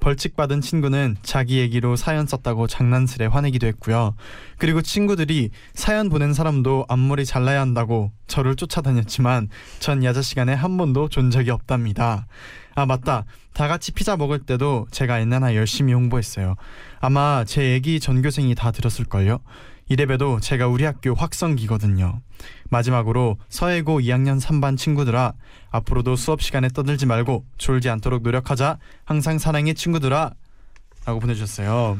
벌칙 0.00 0.34
받은 0.34 0.62
친구는 0.62 1.16
자기 1.22 1.58
얘기로 1.58 1.94
사연 1.96 2.26
썼다고 2.26 2.66
장난스레 2.66 3.26
화내기도 3.26 3.66
했고요. 3.66 4.14
그리고 4.58 4.82
친구들이 4.82 5.50
사연 5.74 6.08
보낸 6.08 6.32
사람도 6.32 6.86
앞머리 6.88 7.24
잘라야 7.24 7.60
한다고 7.60 8.10
저를 8.26 8.56
쫓아다녔지만 8.56 9.48
전 9.78 10.02
야자 10.02 10.22
시간에 10.22 10.54
한 10.54 10.76
번도 10.76 11.08
존 11.08 11.30
적이 11.30 11.50
없답니다. 11.50 12.26
아 12.74 12.86
맞다. 12.86 13.24
다 13.52 13.68
같이 13.68 13.92
피자 13.92 14.16
먹을 14.16 14.38
때도 14.40 14.86
제가 14.90 15.20
엔나나 15.20 15.54
열심히 15.54 15.92
홍보했어요. 15.92 16.54
아마 17.00 17.44
제 17.46 17.70
얘기 17.70 18.00
전교생이 18.00 18.54
다 18.54 18.70
들었을걸요. 18.70 19.40
이래봬도 19.88 20.38
제가 20.40 20.68
우리 20.68 20.84
학교 20.84 21.14
확성기거든요. 21.14 22.20
마지막으로 22.70 23.36
서해고 23.48 24.00
2학년 24.00 24.40
3반 24.40 24.78
친구들아 24.78 25.34
앞으로도 25.70 26.16
수업 26.16 26.40
시간에 26.40 26.68
떠들지 26.68 27.06
말고 27.06 27.44
졸지 27.58 27.90
않도록 27.90 28.22
노력하자. 28.22 28.78
항상 29.04 29.38
사랑해 29.38 29.74
친구들아. 29.74 30.32
라고 31.04 31.20
보내주셨어요. 31.20 31.98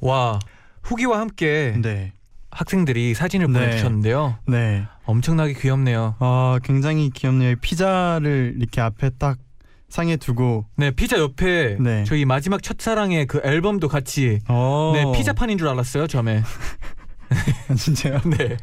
와 0.00 0.38
후기와 0.82 1.20
함께 1.20 1.74
네, 1.80 2.12
학생들이 2.50 3.14
사진을 3.14 3.52
네. 3.52 3.52
보내주셨는데요. 3.60 4.38
네. 4.46 4.84
엄청나게 5.04 5.54
귀엽네요. 5.54 6.16
아 6.18 6.58
굉장히 6.64 7.10
귀엽네요. 7.10 7.56
피자를 7.60 8.54
이렇게 8.58 8.80
앞에 8.80 9.10
딱 9.18 9.38
상에 9.88 10.16
두고. 10.16 10.66
네 10.76 10.90
피자 10.92 11.18
옆에 11.18 11.76
네. 11.80 12.04
저희 12.04 12.24
마지막 12.24 12.62
첫사랑의 12.62 13.26
그 13.26 13.40
앨범도 13.44 13.88
같이 13.88 14.38
어. 14.48 14.92
네 14.94 15.04
피자판인 15.18 15.58
줄 15.58 15.68
알았어요 15.68 16.06
처음에. 16.06 16.42
진짜요? 17.76 18.20
네. 18.24 18.56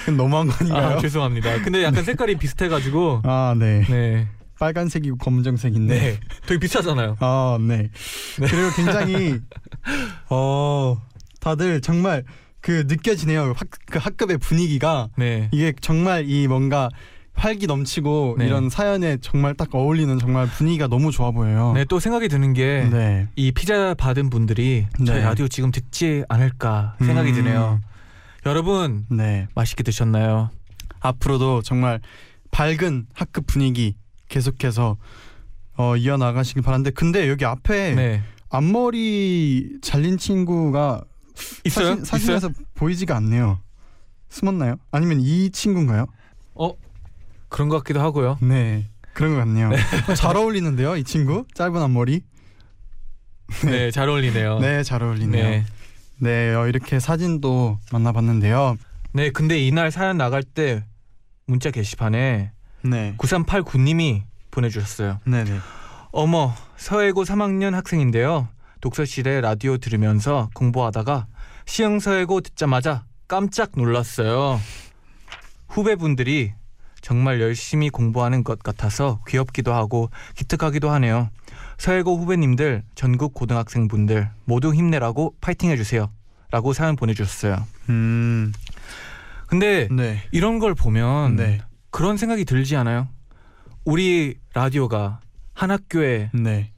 그건 0.00 0.16
너무한 0.16 0.48
거 0.48 0.54
아닌가요? 0.60 0.96
아, 0.96 0.98
죄송합니다. 0.98 1.62
근데 1.62 1.82
약간 1.82 2.04
색깔이 2.04 2.36
비슷해가지고. 2.36 3.22
아 3.24 3.54
네. 3.58 3.84
네. 3.88 4.28
빨간색이고 4.58 5.18
검정색인데. 5.18 5.98
네. 5.98 6.20
되게 6.46 6.58
비슷하잖아요. 6.60 7.16
아, 7.20 7.58
네. 7.60 7.90
네. 8.38 8.46
그리고 8.46 8.70
굉장히 8.76 9.40
어 10.30 10.96
다들 11.40 11.80
정말 11.80 12.24
그 12.60 12.84
느껴지네요. 12.86 13.52
학, 13.56 13.68
그 13.86 13.98
학급의 13.98 14.38
분위기가 14.38 15.08
네. 15.16 15.48
이게 15.52 15.74
정말 15.80 16.24
이 16.28 16.48
뭔가 16.48 16.88
활기 17.34 17.66
넘치고 17.66 18.36
네. 18.38 18.46
이런 18.46 18.70
사연에 18.70 19.18
정말 19.20 19.54
딱 19.54 19.74
어울리는 19.74 20.18
정말 20.18 20.46
분위기가 20.46 20.86
너무 20.86 21.10
좋아 21.10 21.32
보여요. 21.32 21.72
네, 21.74 21.84
또 21.84 21.98
생각이 21.98 22.28
드는 22.28 22.52
게이 22.54 22.90
네. 22.90 23.28
피자 23.54 23.92
받은 23.94 24.30
분들이 24.30 24.86
저희 25.04 25.18
네. 25.18 25.24
라디오 25.24 25.48
지금 25.48 25.70
듣지 25.72 26.24
않을까 26.28 26.94
생각이 27.00 27.30
음. 27.30 27.34
드네요. 27.34 27.80
여러분 28.46 29.06
네. 29.10 29.46
맛있게 29.54 29.82
드셨나요? 29.82 30.50
앞으로도 31.00 31.62
정말 31.62 32.00
밝은 32.50 33.06
학급 33.14 33.46
분위기 33.46 33.96
계속해서 34.28 34.96
어, 35.76 35.96
이어나가시길 35.96 36.62
바라는데 36.62 36.90
근데 36.90 37.28
여기 37.28 37.44
앞에 37.44 37.94
네. 37.94 38.22
앞머리 38.50 39.78
잘린 39.82 40.18
친구가 40.18 41.02
있어요? 41.64 41.88
사진, 41.96 42.04
사진 42.04 42.30
에서 42.34 42.50
보이지가 42.74 43.16
않네요. 43.16 43.60
숨었나요? 44.28 44.76
아니면 44.90 45.20
이 45.20 45.50
친구인가요? 45.50 46.06
어 46.54 46.72
그런 47.48 47.68
것 47.68 47.78
같기도 47.78 48.00
하고요. 48.00 48.38
네 48.40 48.88
그런 49.14 49.32
것 49.32 49.38
같네요. 49.38 49.70
잘 50.16 50.36
어울리는데요, 50.36 50.96
이 50.96 51.04
친구 51.04 51.44
짧은 51.54 51.76
앞머리. 51.76 52.22
네, 53.64 53.90
잘 53.90 54.08
어울리네요. 54.08 54.58
네, 54.60 54.82
잘 54.82 55.02
어울리네요. 55.02 55.64
네. 56.24 56.68
이렇게 56.68 56.98
사진도 57.00 57.78
만나봤는데요. 57.92 58.76
네, 59.12 59.30
근데 59.30 59.58
이날 59.58 59.90
사연 59.90 60.16
나갈 60.16 60.42
때 60.42 60.84
문자 61.46 61.70
게시판에 61.70 62.50
네, 62.82 63.14
9389님이 63.18 64.22
보내주셨어요. 64.50 65.20
네, 65.26 65.44
네. 65.44 65.58
어머, 66.12 66.54
서해고 66.76 67.24
3학년 67.24 67.72
학생인데요. 67.72 68.48
독서실에 68.80 69.40
라디오 69.42 69.76
들으면서 69.76 70.48
공부하다가 70.54 71.26
시흥 71.66 72.00
서해고 72.00 72.40
듣자마자 72.40 73.04
깜짝 73.28 73.72
놀랐어요. 73.76 74.60
후배분들이 75.68 76.54
정말 77.02 77.40
열심히 77.40 77.90
공부하는 77.90 78.44
것 78.44 78.62
같아서 78.62 79.20
귀엽기도 79.28 79.74
하고 79.74 80.08
기특하기도 80.36 80.90
하네요. 80.90 81.28
서해고 81.78 82.16
후배님들, 82.16 82.82
전국 82.94 83.34
고등학생분들 83.34 84.30
모두 84.44 84.74
힘내라고 84.74 85.34
파이팅 85.40 85.70
해주세요. 85.70 86.10
라고 86.50 86.72
사연 86.72 86.94
보내주셨어요. 86.96 87.66
음, 87.88 88.52
근데 89.46 89.88
네, 89.90 90.22
이런 90.30 90.58
걸 90.58 90.74
보면 90.74 91.36
네, 91.36 91.60
그런 91.90 92.16
생각이 92.16 92.44
들지 92.44 92.76
않아요? 92.76 93.08
우리 93.84 94.36
라디오가 94.54 95.20
한 95.52 95.70
학교에 95.70 96.30
네. 96.32 96.70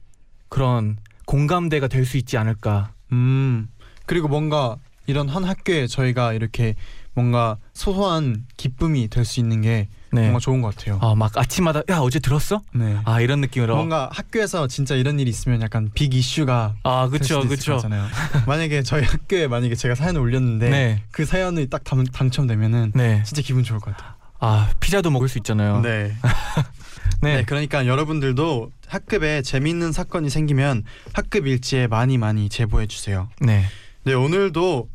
그런 0.49 0.97
공감대가 1.25 1.87
될 1.87 2.05
수 2.05 2.17
있지 2.17 2.37
않을까. 2.37 2.91
음, 3.11 3.67
그리고 4.05 4.27
뭔가 4.27 4.77
이런 5.05 5.29
한 5.29 5.43
학교에 5.43 5.87
저희가 5.87 6.33
이렇게 6.33 6.75
뭔가 7.13 7.57
소소한 7.73 8.45
기쁨이 8.57 9.07
될 9.09 9.25
수 9.25 9.39
있는 9.39 9.61
게 9.61 9.89
네. 10.11 10.21
뭔가 10.21 10.39
좋은 10.39 10.61
것 10.61 10.75
같아요. 10.75 10.99
아, 11.01 11.15
막 11.15 11.37
아침마다 11.37 11.81
야 11.89 11.99
어제 11.99 12.19
들었어? 12.19 12.61
네. 12.73 12.97
아 13.05 13.21
이런 13.21 13.41
느낌으로. 13.41 13.75
뭔가 13.75 14.09
학교에서 14.11 14.67
진짜 14.67 14.95
이런 14.95 15.19
일이 15.19 15.29
있으면 15.29 15.61
약간 15.61 15.89
빅 15.93 16.13
이슈가 16.13 16.75
아. 16.83 17.09
것 17.09 17.49
같잖아요. 17.49 18.07
만약에 18.47 18.83
저희 18.83 19.03
학교에 19.03 19.47
만약에 19.47 19.75
제가 19.75 19.95
사연을 19.95 20.21
올렸는데 20.21 20.69
네. 20.69 21.03
그 21.11 21.25
사연이 21.25 21.67
딱 21.69 21.83
당, 21.83 22.03
당첨되면은 22.03 22.93
네. 22.95 23.23
진짜 23.23 23.41
기분 23.41 23.63
좋을 23.63 23.79
것 23.79 23.95
같아요. 23.95 24.13
아 24.39 24.69
피자도 24.79 25.09
먹을 25.09 25.27
수 25.27 25.37
있잖아요. 25.39 25.81
네. 25.81 26.13
네. 27.21 27.37
네, 27.37 27.43
그러니까 27.43 27.87
여러분들도 27.87 28.71
학급에 28.87 29.41
재미있는 29.41 29.91
사건이 29.91 30.29
생기면 30.29 30.83
학급 31.13 31.47
일지에 31.47 31.87
많이 31.87 32.17
많이 32.17 32.47
제보해 32.49 32.87
주세요. 32.87 33.29
네. 33.39 33.65
네, 34.03 34.13
오늘도 34.13 34.87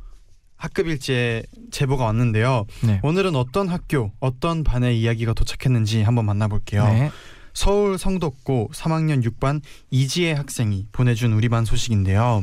학급 0.63 0.87
일지에 0.87 1.43
제보가 1.73 2.05
왔는데요. 2.05 2.67
네. 2.85 3.01
오늘은 3.03 3.35
어떤 3.35 3.69
학교, 3.69 4.13
어떤 4.21 4.63
반의 4.63 5.01
이야기가 5.01 5.35
도착했는지 5.35 6.03
한번 6.03 6.25
만나볼게요. 6.25 6.85
네. 6.85 7.11
서울 7.53 7.99
성덕고 7.99 8.71
3학년 8.73 9.25
6반 9.29 9.61
이지혜 9.91 10.31
학생이 10.35 10.87
보내준 10.93 11.33
우리 11.33 11.49
반 11.49 11.65
소식인데요. 11.65 12.43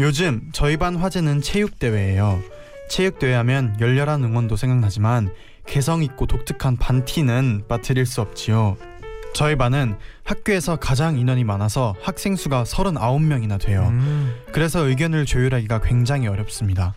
요즘 0.00 0.50
저희 0.52 0.76
반 0.76 0.96
화제는 0.96 1.40
체육대회예요. 1.40 2.42
체육대회 2.90 3.34
하면 3.34 3.76
열렬한 3.80 4.24
응원도 4.24 4.56
생각나지만 4.56 5.32
개성 5.66 6.02
있고 6.02 6.26
독특한 6.26 6.76
반티는 6.76 7.66
빠뜨릴 7.68 8.06
수 8.06 8.22
없지요. 8.22 8.76
저희 9.36 9.54
반은 9.54 9.98
학교에서 10.24 10.76
가장 10.76 11.18
인원이 11.18 11.44
많아서 11.44 11.94
학생 12.00 12.36
수가 12.36 12.64
39명이나 12.64 13.60
돼요. 13.60 13.88
음. 13.90 14.34
그래서 14.50 14.88
의견을 14.88 15.26
조율하기가 15.26 15.82
굉장히 15.82 16.26
어렵습니다. 16.26 16.94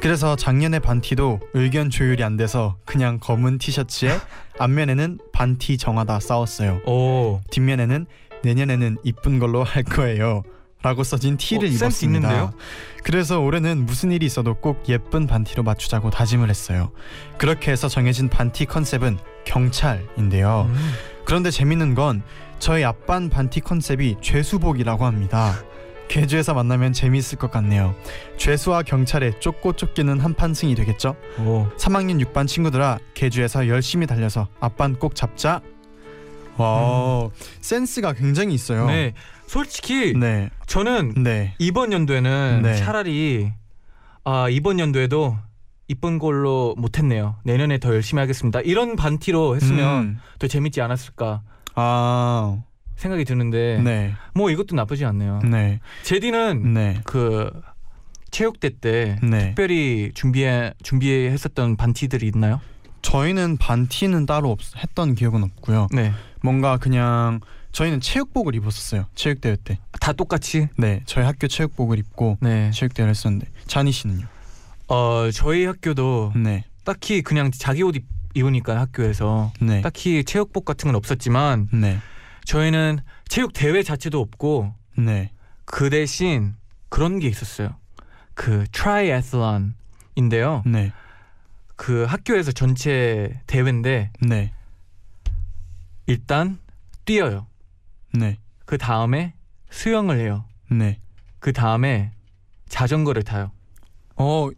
그래서 0.00 0.36
작년에 0.36 0.78
반티도 0.78 1.40
의견 1.52 1.90
조율이 1.90 2.22
안 2.22 2.36
돼서 2.36 2.76
그냥 2.84 3.18
검은 3.18 3.58
티셔츠에 3.58 4.12
앞면에는 4.60 5.18
반티 5.32 5.78
정하다 5.78 6.20
싸웠어요. 6.20 6.80
오. 6.86 7.40
뒷면에는 7.50 8.06
내년에는 8.44 8.98
이쁜 9.02 9.40
걸로 9.40 9.64
할 9.64 9.82
거예요. 9.82 10.44
라고 10.82 11.02
써진 11.02 11.36
티를 11.36 11.68
어, 11.68 11.70
입었습니다. 11.72 12.28
있는데요? 12.28 12.52
그래서 13.02 13.40
올해는 13.40 13.84
무슨 13.84 14.12
일이 14.12 14.24
있어도 14.26 14.54
꼭 14.54 14.84
예쁜 14.88 15.26
반티로 15.26 15.64
맞추자고 15.64 16.10
다짐을 16.10 16.48
했어요. 16.48 16.92
그렇게 17.36 17.72
해서 17.72 17.88
정해진 17.88 18.28
반티 18.28 18.66
컨셉은 18.66 19.18
경찰인데요. 19.44 20.66
음. 20.68 20.92
그런데 21.24 21.50
재밌는 21.50 21.94
건 21.94 22.22
저희 22.58 22.84
앞반 22.84 23.28
반티 23.30 23.60
컨셉이 23.60 24.16
죄수복이라고 24.20 25.04
합니다. 25.04 25.54
개주에서 26.08 26.54
만나면 26.54 26.92
재미있을 26.92 27.38
것 27.38 27.50
같네요. 27.52 27.94
죄수와 28.36 28.82
경찰에 28.82 29.38
쫓고 29.38 29.74
쫓기는 29.74 30.18
한판승이 30.18 30.74
되겠죠? 30.74 31.14
오. 31.38 31.68
3학년 31.76 32.24
6반 32.24 32.48
친구들아 32.48 32.98
개주에서 33.14 33.68
열심히 33.68 34.06
달려서 34.06 34.48
앞반 34.58 34.98
꼭 34.98 35.14
잡자. 35.14 35.60
와 36.56 37.28
센스가 37.60 38.12
굉장히 38.12 38.54
있어요. 38.54 38.82
음. 38.82 38.86
네. 38.88 39.14
솔직히 39.46 40.12
네, 40.16 40.48
저는 40.66 41.14
네, 41.24 41.54
이번 41.58 41.92
연도에는 41.92 42.60
네. 42.62 42.76
차라리 42.76 43.50
아 44.22 44.48
이번 44.48 44.78
연도에도 44.78 45.36
이쁜 45.90 46.20
걸로 46.20 46.76
못했네요. 46.78 47.34
내년에 47.42 47.78
더 47.78 47.92
열심히 47.92 48.20
하겠습니다. 48.20 48.60
이런 48.60 48.94
반티로 48.94 49.56
했으면 49.56 50.02
음. 50.02 50.18
더 50.38 50.46
재밌지 50.46 50.80
않았을까 50.80 51.42
아, 51.74 52.62
생각이 52.94 53.24
드는데 53.24 53.80
네, 53.82 54.14
뭐 54.32 54.50
이것도 54.50 54.76
나쁘지 54.76 55.04
않네요. 55.04 55.40
네, 55.50 55.80
제디는 56.04 56.74
네, 56.74 57.00
그 57.02 57.50
체육대 58.30 58.70
때 58.80 59.18
네. 59.20 59.48
특별히 59.48 60.12
준비해 60.14 60.72
준비했었던 60.84 61.74
반티들이 61.76 62.28
있나요? 62.28 62.60
저희는 63.02 63.56
반티는 63.56 64.26
따로 64.26 64.52
없, 64.52 64.60
했던 64.76 65.16
기억은 65.16 65.42
없고요. 65.42 65.88
네, 65.92 66.12
뭔가 66.40 66.76
그냥 66.76 67.40
저희는 67.72 68.00
체육복을 68.00 68.54
입었었어요. 68.54 69.06
체육대회 69.16 69.56
때. 69.64 69.80
다 70.00 70.12
똑같이. 70.12 70.68
네, 70.78 71.02
저희 71.06 71.24
학교 71.24 71.48
체육복을 71.48 71.98
입고 71.98 72.38
네, 72.40 72.70
체육대회를 72.70 73.10
했었는데 73.10 73.48
자니 73.66 73.90
씨는요? 73.90 74.26
어 74.90 75.30
저희 75.30 75.66
학교도 75.66 76.32
네, 76.34 76.64
딱히 76.84 77.22
그냥 77.22 77.52
자기 77.52 77.84
옷 77.84 77.94
입, 77.94 78.04
입으니까 78.34 78.80
학교에서 78.80 79.52
네, 79.60 79.82
딱히 79.82 80.24
체육복 80.24 80.64
같은 80.64 80.88
건 80.88 80.96
없었지만 80.96 81.68
네, 81.72 81.98
저희는 82.44 82.98
체육 83.28 83.52
대회 83.52 83.84
자체도 83.84 84.20
없고 84.20 84.74
네, 84.98 85.30
그 85.64 85.90
대신 85.90 86.56
그런 86.88 87.20
게 87.20 87.28
있었어요. 87.28 87.76
그 88.34 88.64
트라이애슬론인데요. 88.72 90.64
네, 90.66 90.92
그 91.76 92.04
학교에서 92.04 92.50
전체 92.50 93.40
대회인데 93.46 94.10
네, 94.22 94.52
일단 96.06 96.58
뛰어요. 97.04 97.46
네, 98.12 98.38
그 98.66 98.76
다음에 98.76 99.34
수영을 99.70 100.18
해요. 100.18 100.44
네. 100.68 100.98
그 101.38 101.52
다음에 101.52 102.10
자전거를 102.68 103.22
타요. 103.22 103.52
어, 104.16 104.50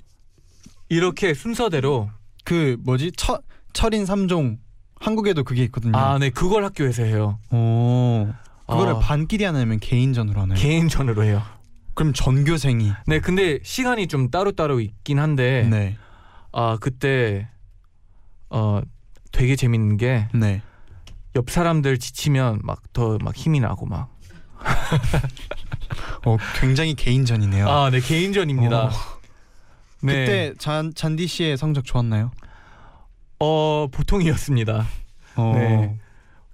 이렇게 0.97 1.33
순서대로 1.33 2.11
그 2.45 2.77
뭐지? 2.85 3.13
철 3.17 3.39
철인 3.73 4.05
3종 4.05 4.59
한국에도 5.01 5.43
그게 5.43 5.65
있거든요. 5.65 5.97
아, 5.97 6.19
네, 6.19 6.29
그걸 6.29 6.65
학교에서 6.65 7.03
해요. 7.03 7.39
오. 7.51 8.29
그거를 8.67 8.97
아, 8.97 8.99
반끼리 8.99 9.43
하나면 9.45 9.81
개인전으로 9.81 10.39
하나요? 10.43 10.59
개인전으로 10.59 11.25
해요. 11.25 11.43
그럼 11.95 12.13
전교생이 12.13 12.93
네, 13.07 13.21
근데 13.21 13.59
시간이 13.63 14.07
좀 14.07 14.31
따로따로 14.31 14.81
있긴 14.81 15.19
한데 15.19 15.67
네. 15.71 15.97
아, 16.53 16.77
그때 16.79 17.49
어 18.51 18.83
되게 19.33 19.57
재밌는 19.57 19.97
게 19.97 20.29
네. 20.35 20.61
옆 21.37 21.51
사람들 21.51 21.99
지치면 21.99 22.61
막 22.65 22.83
더 22.93 23.17
막 23.23 23.35
힘이 23.35 23.61
나고 23.61 23.87
막 23.87 24.15
어, 26.27 26.37
굉장히 26.61 26.95
개인전이네요. 26.95 27.67
아, 27.69 27.89
네, 27.91 28.01
개인전입니다. 28.01 28.85
어. 28.85 28.91
네. 30.03 30.25
그때 30.25 30.55
잔 30.59 30.93
잔디 30.95 31.27
씨의 31.27 31.57
성적 31.57 31.85
좋았나요? 31.85 32.31
어, 33.39 33.89
보통이었습니다. 33.91 34.87
어. 35.37 35.53
네. 35.55 35.99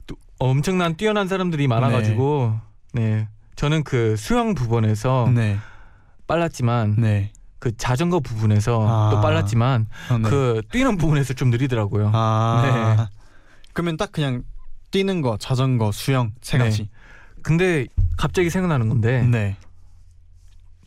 또 0.06 0.16
엄청난 0.38 0.96
뛰어난 0.96 1.28
사람들이 1.28 1.66
많아 1.66 1.90
가지고 1.90 2.58
네. 2.92 3.28
저는 3.56 3.84
그 3.84 4.16
수영 4.16 4.54
부분에서 4.54 5.30
네. 5.34 5.58
빨랐지만 6.26 6.96
네. 6.98 7.32
그 7.58 7.76
자전거 7.76 8.20
부분에서 8.20 8.86
아. 8.86 9.10
또 9.10 9.20
빨랐지만 9.20 9.86
어, 10.10 10.18
네. 10.18 10.28
그 10.28 10.62
뛰는 10.70 10.96
부분에서 10.96 11.34
좀 11.34 11.50
느리더라고요. 11.50 12.10
아. 12.14 13.08
그러면 13.72 13.96
딱 13.96 14.12
그냥 14.12 14.44
뛰는 14.90 15.22
거, 15.22 15.36
자전거, 15.38 15.92
수영 15.92 16.32
세 16.40 16.58
네. 16.58 16.64
가지. 16.64 16.88
근데 17.42 17.86
갑자기 18.16 18.50
생각나는 18.50 18.88
건데 18.88 19.22
네. 19.22 19.56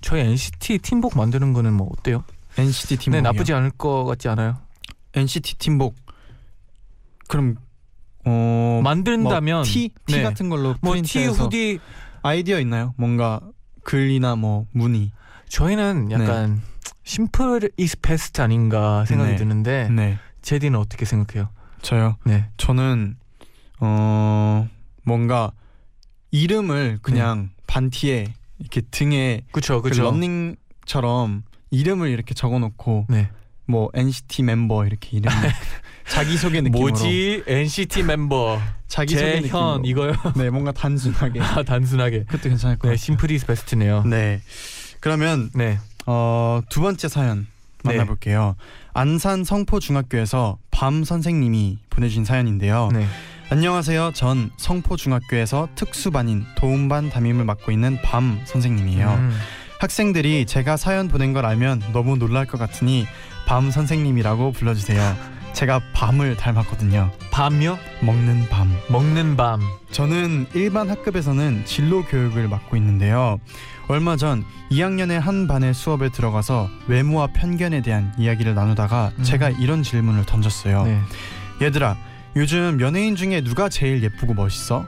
저희 0.01 0.21
NCT 0.21 0.79
팀복 0.79 1.17
만드는 1.17 1.53
거는 1.53 1.73
뭐 1.73 1.89
어때요? 1.97 2.23
NCT 2.57 2.97
팀복. 2.97 3.17
네 3.17 3.21
나쁘지 3.21 3.53
않을 3.53 3.71
것 3.71 4.05
같지 4.05 4.27
않아요? 4.29 4.57
NCT 5.13 5.55
팀복. 5.57 5.95
그럼 7.27 7.55
어 8.25 8.81
만든다면 8.83 9.55
뭐 9.57 9.63
티, 9.63 9.89
티 10.05 10.17
네. 10.17 10.23
같은 10.23 10.49
걸로 10.49 10.75
뭐티 10.81 11.01
프린트해서 11.01 11.45
후디 11.45 11.79
아이디어 12.21 12.59
있나요? 12.59 12.93
뭔가 12.97 13.41
글이나 13.83 14.35
뭐 14.35 14.65
무늬. 14.71 15.11
저희는 15.49 16.11
약간 16.11 16.61
심플 17.03 17.71
이스 17.77 17.99
베스트 17.99 18.41
아닌가 18.41 19.05
생각이 19.05 19.31
네. 19.31 19.37
드는데 19.37 19.89
네. 19.89 20.19
제디는 20.41 20.79
어떻게 20.79 21.05
생각해요? 21.05 21.49
저요. 21.81 22.17
네. 22.25 22.49
저는 22.57 23.17
어 23.79 24.67
뭔가 25.03 25.51
이름을 26.31 26.99
그냥 27.01 27.49
반티에 27.67 28.33
이렇게 28.59 28.81
등에 28.81 29.41
그렇죠, 29.51 29.77
그 29.81 29.89
그렇죠. 29.89 30.03
런닝처럼 30.03 31.43
이름을 31.71 32.09
이렇게 32.09 32.33
적어놓고 32.33 33.07
네. 33.09 33.29
뭐 33.65 33.89
NCT 33.93 34.43
멤버 34.43 34.85
이렇게 34.85 35.17
이름 35.17 35.31
자기 36.07 36.35
소개 36.37 36.59
느낌으로 36.61 36.89
뭐지 36.89 37.43
NCT 37.47 38.03
멤버 38.03 38.59
자기 38.87 39.15
소개 39.15 39.39
느낌으로 39.39 39.81
이거요? 39.85 40.13
네 40.35 40.49
뭔가 40.49 40.71
단순하게 40.73 41.39
아 41.41 41.63
단순하게. 41.63 42.25
그것도 42.25 42.49
괜찮을 42.49 42.75
것 42.77 42.87
네 42.89 42.93
같아요. 42.93 42.97
심플 42.97 43.31
이스 43.31 43.45
베스트네요. 43.45 44.03
네. 44.03 44.41
그러면 44.99 45.49
네. 45.55 45.79
어, 46.05 46.61
두 46.69 46.81
번째 46.81 47.07
사연 47.07 47.47
네. 47.83 47.93
만나볼게요. 47.93 48.55
안산 48.93 49.43
성포 49.45 49.79
중학교에서 49.79 50.57
밤 50.69 51.03
선생님이 51.05 51.79
보내주신 51.89 52.25
사연인데요. 52.25 52.89
네. 52.91 53.05
안녕하세요. 53.49 54.11
전 54.13 54.49
성포 54.57 54.97
중학교에서 54.97 55.69
특수반인 55.75 56.43
도움반 56.57 57.09
담임을 57.09 57.45
맡고 57.45 57.71
있는 57.71 58.01
밤 58.01 58.41
선생님이에요. 58.45 59.07
음. 59.09 59.37
학생들이 59.81 60.45
제가 60.45 60.77
사연 60.77 61.07
보낸 61.07 61.33
걸 61.33 61.43
알면 61.43 61.81
너무 61.91 62.15
놀랄 62.15 62.45
것 62.45 62.59
같으니 62.59 63.07
밤 63.47 63.71
선생님이라고 63.71 64.51
불러주세요. 64.51 65.01
제가 65.53 65.81
밤을 65.93 66.37
닮았거든요. 66.37 67.11
밤요? 67.31 67.79
먹는 68.01 68.47
밤. 68.47 68.71
먹는 68.89 69.35
밤. 69.37 69.59
저는 69.89 70.45
일반 70.53 70.87
학급에서는 70.87 71.65
진로 71.65 72.05
교육을 72.05 72.47
맡고 72.47 72.77
있는데요. 72.77 73.39
얼마 73.87 74.17
전 74.17 74.45
2학년의 74.69 75.19
한 75.19 75.47
반의 75.47 75.73
수업에 75.73 76.09
들어가서 76.09 76.69
외모와 76.85 77.29
편견에 77.33 77.81
대한 77.81 78.13
이야기를 78.19 78.53
나누다가 78.53 79.11
음. 79.17 79.23
제가 79.23 79.49
이런 79.49 79.81
질문을 79.81 80.27
던졌어요. 80.27 80.83
네. 80.83 80.99
얘들아, 81.59 81.97
요즘 82.35 82.79
연예인 82.81 83.15
중에 83.15 83.41
누가 83.41 83.67
제일 83.67 84.03
예쁘고 84.03 84.35
멋있어? 84.35 84.85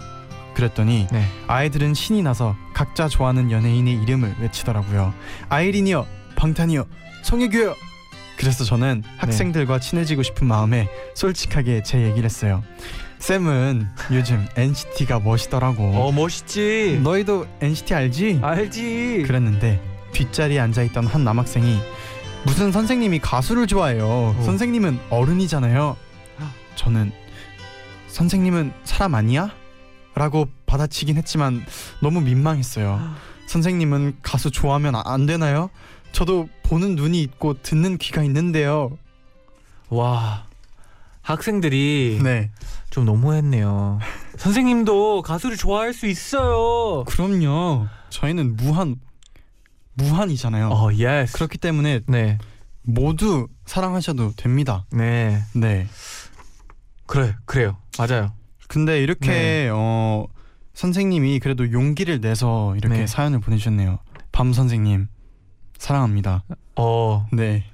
그랬더니 0.53 1.07
네. 1.11 1.25
아이들은 1.47 1.93
신이 1.93 2.21
나서 2.23 2.55
각자 2.73 3.07
좋아하는 3.07 3.51
연예인의 3.51 4.01
이름을 4.01 4.35
외치더라고요. 4.39 5.13
아이린이요, 5.49 6.05
방탄이요, 6.35 6.85
송혜교요. 7.23 7.75
그래서 8.37 8.63
저는 8.63 9.03
학생들과 9.17 9.79
친해지고 9.79 10.23
싶은 10.23 10.47
마음에 10.47 10.89
솔직하게 11.15 11.83
제 11.83 12.01
얘기를 12.01 12.25
했어요. 12.25 12.63
쌤은 13.19 13.87
요즘 14.11 14.45
NCT가 14.57 15.19
멋있더라고. 15.19 15.83
어 15.95 16.11
멋있지. 16.11 16.99
너희도 17.03 17.47
NCT 17.61 17.93
알지? 17.93 18.39
알지. 18.41 19.23
그랬는데 19.25 19.81
뒷자리에 20.11 20.59
앉아 20.59 20.83
있던 20.83 21.07
한 21.07 21.23
남학생이 21.23 21.79
무슨 22.45 22.71
선생님이 22.73 23.19
가수를 23.19 23.67
좋아해요. 23.67 24.35
어. 24.37 24.41
선생님은 24.43 24.99
어른이잖아요. 25.09 25.95
저는 26.75 27.11
선생님은 28.07 28.73
사람 28.83 29.15
아니야? 29.15 29.51
라고 30.15 30.47
받아치긴 30.65 31.17
했지만 31.17 31.65
너무 32.01 32.21
민망했어요. 32.21 32.99
선생님은 33.47 34.17
가수 34.21 34.51
좋아하면 34.51 34.95
아- 34.95 35.03
안 35.05 35.25
되나요? 35.25 35.69
저도 36.11 36.47
보는 36.63 36.95
눈이 36.95 37.21
있고 37.23 37.61
듣는 37.61 37.97
귀가 37.97 38.23
있는데요. 38.23 38.97
와 39.89 40.45
학생들이 41.21 42.19
네. 42.23 42.51
좀 42.89 43.05
너무했네요. 43.05 43.99
선생님도 44.37 45.23
가수를 45.23 45.57
좋아할 45.57 45.93
수 45.93 46.05
있어요. 46.05 47.03
그럼요. 47.05 47.87
저희는 48.09 48.55
무한 48.55 48.97
무한이잖아요. 49.95 50.69
어 50.69 50.93
yes. 50.93 51.33
그렇기 51.33 51.57
때문에 51.57 52.01
네. 52.07 52.37
모두 52.81 53.47
사랑하셔도 53.65 54.33
됩니다. 54.35 54.85
네. 54.91 55.41
네. 55.53 55.87
그래 57.07 57.35
그래요. 57.45 57.77
맞아요. 57.97 58.33
근데 58.73 59.03
이렇게 59.03 59.27
네. 59.27 59.69
어 59.71 60.25
선생님이 60.73 61.37
그래도 61.39 61.71
용기를 61.71 62.21
내서 62.21 62.75
이렇게 62.75 62.97
네. 62.97 63.07
사연을 63.07 63.39
보내주셨네요. 63.39 63.99
밤 64.31 64.51
선생님 64.51 65.09
사랑합니다. 65.77 66.43
어. 66.75 67.27
네, 67.31 67.65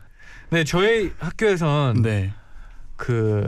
네 0.49 0.65
저희 0.65 1.13
학교에선 1.19 2.01
네, 2.01 2.33
그 2.97 3.47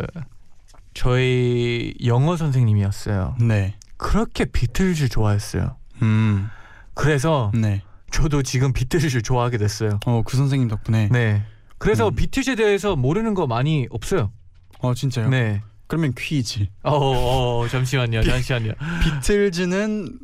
저희 0.94 1.94
영어 2.06 2.38
선생님이었어요. 2.38 3.36
네, 3.42 3.76
그렇게 3.98 4.46
비틀즈 4.46 5.10
좋아했어요. 5.10 5.76
음, 6.04 6.48
그래서 6.94 7.52
네. 7.54 7.82
저도 8.12 8.44
지금 8.44 8.72
비틀즈 8.72 9.22
좋아하게 9.24 9.58
됐어요. 9.58 10.00
어 10.06 10.24
그 10.26 10.38
선생님 10.38 10.70
덕분에. 10.70 11.10
네. 11.12 11.44
그래서 11.80 12.08
음. 12.08 12.16
비틀즈에 12.16 12.56
대해서 12.56 12.96
모르는 12.96 13.34
거 13.34 13.46
많이 13.46 13.88
없어요. 13.90 14.32
어 14.80 14.94
진짜요? 14.94 15.28
네. 15.28 15.62
그러면 15.92 16.14
퀴즈. 16.18 16.68
어, 16.84 16.96
어 16.96 17.68
잠시만요. 17.68 18.24
잠시만요. 18.24 18.72
비틀즈는 19.04 20.20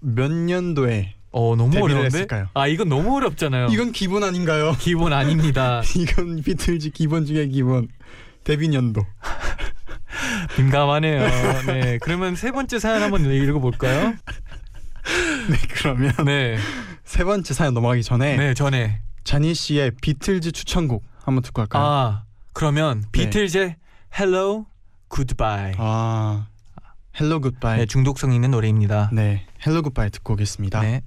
몇 0.00 0.32
년도에 0.32 1.14
어 1.30 1.54
너무 1.56 1.78
어려운데. 1.80 2.06
했을까요? 2.06 2.48
아 2.52 2.66
이건 2.66 2.88
너무 2.88 3.14
어렵잖아요. 3.14 3.68
이건 3.70 3.92
기본 3.92 4.24
아닌가요? 4.24 4.74
기본 4.80 5.12
아닙니다. 5.12 5.82
이건 5.96 6.42
비틀즈 6.42 6.90
기본 6.90 7.26
중에 7.26 7.46
기본. 7.46 7.86
데뷔 8.42 8.66
년도. 8.66 9.06
민감하네요. 10.58 11.28
네. 11.68 11.98
그러면 12.02 12.34
세 12.34 12.50
번째 12.50 12.80
사연 12.80 13.00
한번 13.00 13.24
읽어볼까요? 13.24 14.14
네 15.48 15.56
그러면 15.74 16.12
네. 16.24 16.58
세 17.04 17.22
번째 17.22 17.54
사연 17.54 17.72
넘어가기 17.72 18.02
전에 18.02 18.36
네 18.36 18.52
전에. 18.52 19.00
자니 19.22 19.54
씨의 19.54 19.92
비틀즈 20.02 20.50
추천곡 20.50 21.04
한번 21.22 21.42
듣고 21.42 21.62
갈까요? 21.62 21.84
아 21.84 22.24
그러면 22.52 23.04
비틀즈의 23.12 23.76
Hello 24.18 24.66
Goodbye. 25.08 25.74
아 25.78 26.46
Hello 27.20 27.40
Goodbye 27.40 27.78
네, 27.78 27.86
중독성 27.86 28.32
있는 28.32 28.50
노래입니다. 28.52 29.10
네 29.12 29.46
Hello 29.66 29.82
Goodbye 29.82 30.10
듣고 30.10 30.34
오겠습니다 30.34 30.80
네. 30.82 31.02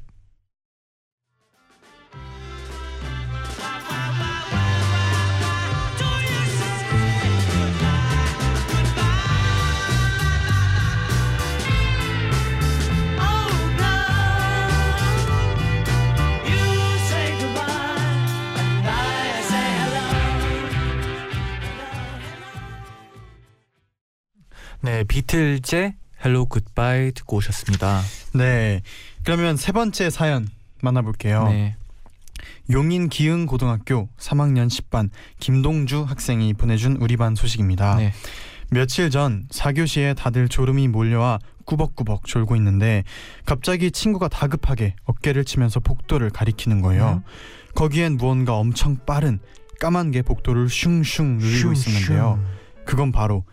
네, 24.83 25.03
비틀즈의 25.03 25.93
Hello 26.25 26.47
Goodbye 26.49 27.11
듣고 27.11 27.37
오셨습니다. 27.37 28.01
네 28.33 28.81
그러면 29.23 29.57
세 29.57 29.71
번째 29.71 30.09
사연 30.09 30.47
만나볼게요 30.81 31.47
네. 31.49 31.75
용인 32.71 33.09
기흥 33.09 33.45
고등학교 33.45 34.09
3학년 34.17 34.67
10반 34.67 35.09
김동주 35.39 36.03
학생이 36.03 36.53
보내준 36.53 36.97
우리 36.99 37.17
반 37.17 37.35
소식입니다 37.35 37.95
네. 37.97 38.13
며칠 38.71 39.09
전 39.11 39.45
4교시에 39.49 40.15
다들 40.15 40.47
졸음이 40.47 40.87
몰려와 40.87 41.39
꾸벅꾸벅 41.65 42.25
졸고 42.25 42.55
있는데 42.55 43.03
갑자기 43.45 43.91
친구가 43.91 44.29
다급하게 44.29 44.95
어깨를 45.03 45.45
치면서 45.45 45.79
복도를 45.79 46.29
가리키는 46.31 46.81
거예요 46.81 47.21
거기엔 47.75 48.17
무언가 48.17 48.55
엄청 48.55 48.97
빠른 49.05 49.39
까만 49.79 50.11
게 50.11 50.21
복도를 50.21 50.69
슝슝 50.69 51.37
누리고 51.37 51.73
있었는데요 51.73 52.43
그건 52.85 53.11
바로 53.11 53.43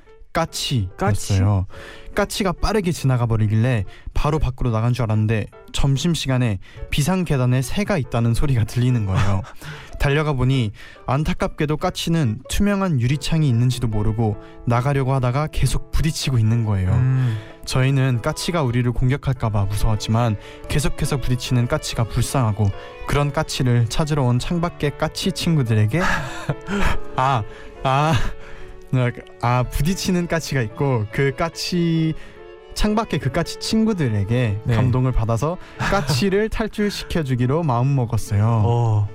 까치였어요. 0.46 1.66
까치가 2.14 2.52
빠르게 2.52 2.90
지나가 2.90 3.26
버리길래 3.26 3.84
바로 4.12 4.38
밖으로 4.38 4.70
나간 4.70 4.92
줄 4.92 5.04
알았는데 5.04 5.46
점심 5.72 6.14
시간에 6.14 6.58
비상 6.90 7.24
계단에 7.24 7.62
새가 7.62 7.96
있다는 7.96 8.34
소리가 8.34 8.64
들리는 8.64 9.06
거예요. 9.06 9.42
달려가 10.00 10.32
보니 10.32 10.72
안타깝게도 11.06 11.76
까치는 11.76 12.42
투명한 12.48 13.00
유리창이 13.00 13.48
있는지도 13.48 13.88
모르고 13.88 14.36
나가려고 14.66 15.12
하다가 15.14 15.48
계속 15.48 15.90
부딪히고 15.92 16.38
있는 16.38 16.64
거예요. 16.64 16.90
음, 16.92 17.38
저희는 17.64 18.22
까치가 18.22 18.62
우리를 18.62 18.90
공격할까봐 18.92 19.66
무서웠지만 19.66 20.36
계속해서 20.68 21.18
부딪히는 21.18 21.66
까치가 21.68 22.04
불쌍하고 22.04 22.70
그런 23.06 23.32
까치를 23.32 23.88
찾으러 23.88 24.22
온 24.24 24.38
창밖의 24.38 24.98
까치 24.98 25.32
친구들에게 25.32 26.00
아, 27.16 27.42
아, 27.84 28.14
아 29.42 29.64
부딪히는 29.70 30.26
까치가 30.28 30.62
있고 30.62 31.06
그 31.12 31.34
까치 31.36 32.14
창밖의 32.74 33.18
그 33.18 33.30
까치 33.32 33.58
친구들에게 33.58 34.60
네. 34.64 34.76
감동을 34.76 35.12
받아서 35.12 35.58
까치를 35.78 36.48
탈출시켜 36.50 37.24
주기로 37.24 37.62
마음 37.62 37.94
먹었어요. 37.96 38.62
어. 38.64 39.08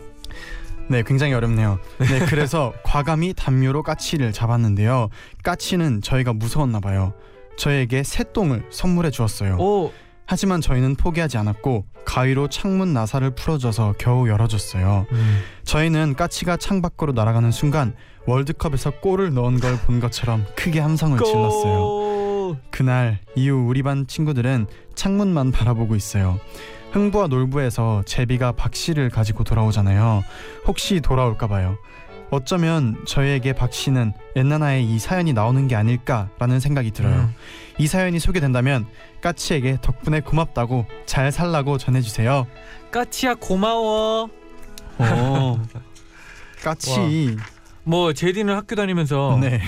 네, 0.89 1.01
굉장히 1.05 1.33
어렵네요. 1.33 1.79
네, 1.97 2.19
그래서 2.25 2.73
과감히 2.83 3.33
담요로 3.33 3.83
까치를 3.83 4.33
잡았는데요. 4.33 5.09
까치는 5.43 6.01
저희가 6.01 6.33
무서웠나 6.33 6.81
봐요. 6.81 7.13
저에게 7.57 8.03
새똥을 8.03 8.65
선물해 8.69 9.11
주었어요. 9.11 9.55
오. 9.57 9.93
하지만 10.25 10.61
저희는 10.61 10.95
포기하지 10.95 11.37
않았고 11.37 11.85
가위로 12.05 12.47
창문 12.49 12.93
나사를 12.93 13.29
풀어줘서 13.31 13.93
겨우 13.97 14.27
열어줬어요. 14.27 15.05
음. 15.11 15.41
저희는 15.63 16.15
까치가 16.15 16.57
창 16.57 16.81
밖으로 16.81 17.13
날아가는 17.13 17.51
순간 17.51 17.95
월드컵에서 18.25 18.91
골을 19.01 19.33
넣은 19.33 19.59
걸 19.59 19.77
본 19.85 19.99
것처럼 19.99 20.45
크게 20.55 20.79
함성을 20.79 21.17
질렀어요. 21.17 21.79
골. 21.79 22.57
그날 22.71 23.19
이후 23.35 23.65
우리 23.67 23.83
반 23.83 24.05
친구들은 24.07 24.67
창문만 24.95 25.51
바라보고 25.51 25.95
있어요. 25.95 26.39
흥부와 26.91 27.27
놀부에서 27.27 28.03
제비가 28.05 28.51
박씨를 28.53 29.09
가지고 29.09 29.43
돌아오잖아요. 29.43 30.23
혹시 30.67 31.01
돌아올까 31.01 31.47
봐요. 31.47 31.77
어쩌면 32.29 32.95
저희에게 33.05 33.53
박씨는 33.53 34.13
엔나나의 34.35 34.85
이 34.85 34.99
사연이 34.99 35.33
나오는 35.33 35.67
게 35.67 35.75
아닐까라는 35.75 36.59
생각이 36.59 36.91
들어요. 36.91 37.13
음. 37.15 37.35
이 37.79 37.87
사연이 37.87 38.19
소개된다면 38.19 38.85
까치에게 39.21 39.79
덕분에 39.81 40.21
고맙다고 40.21 40.85
잘 41.05 41.31
살라고 41.31 41.77
전해주세요. 41.77 42.47
까치야 42.91 43.35
고마워. 43.35 44.29
오. 44.99 45.59
까치. 46.63 47.35
뭐 47.83 48.13
제디는 48.13 48.53
학교 48.55 48.75
다니면서 48.75 49.37
네. 49.41 49.61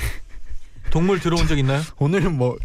동물 0.91 1.19
들어온 1.19 1.47
적 1.47 1.58
있나요? 1.58 1.82
오늘은 1.97 2.38
뭐 2.38 2.58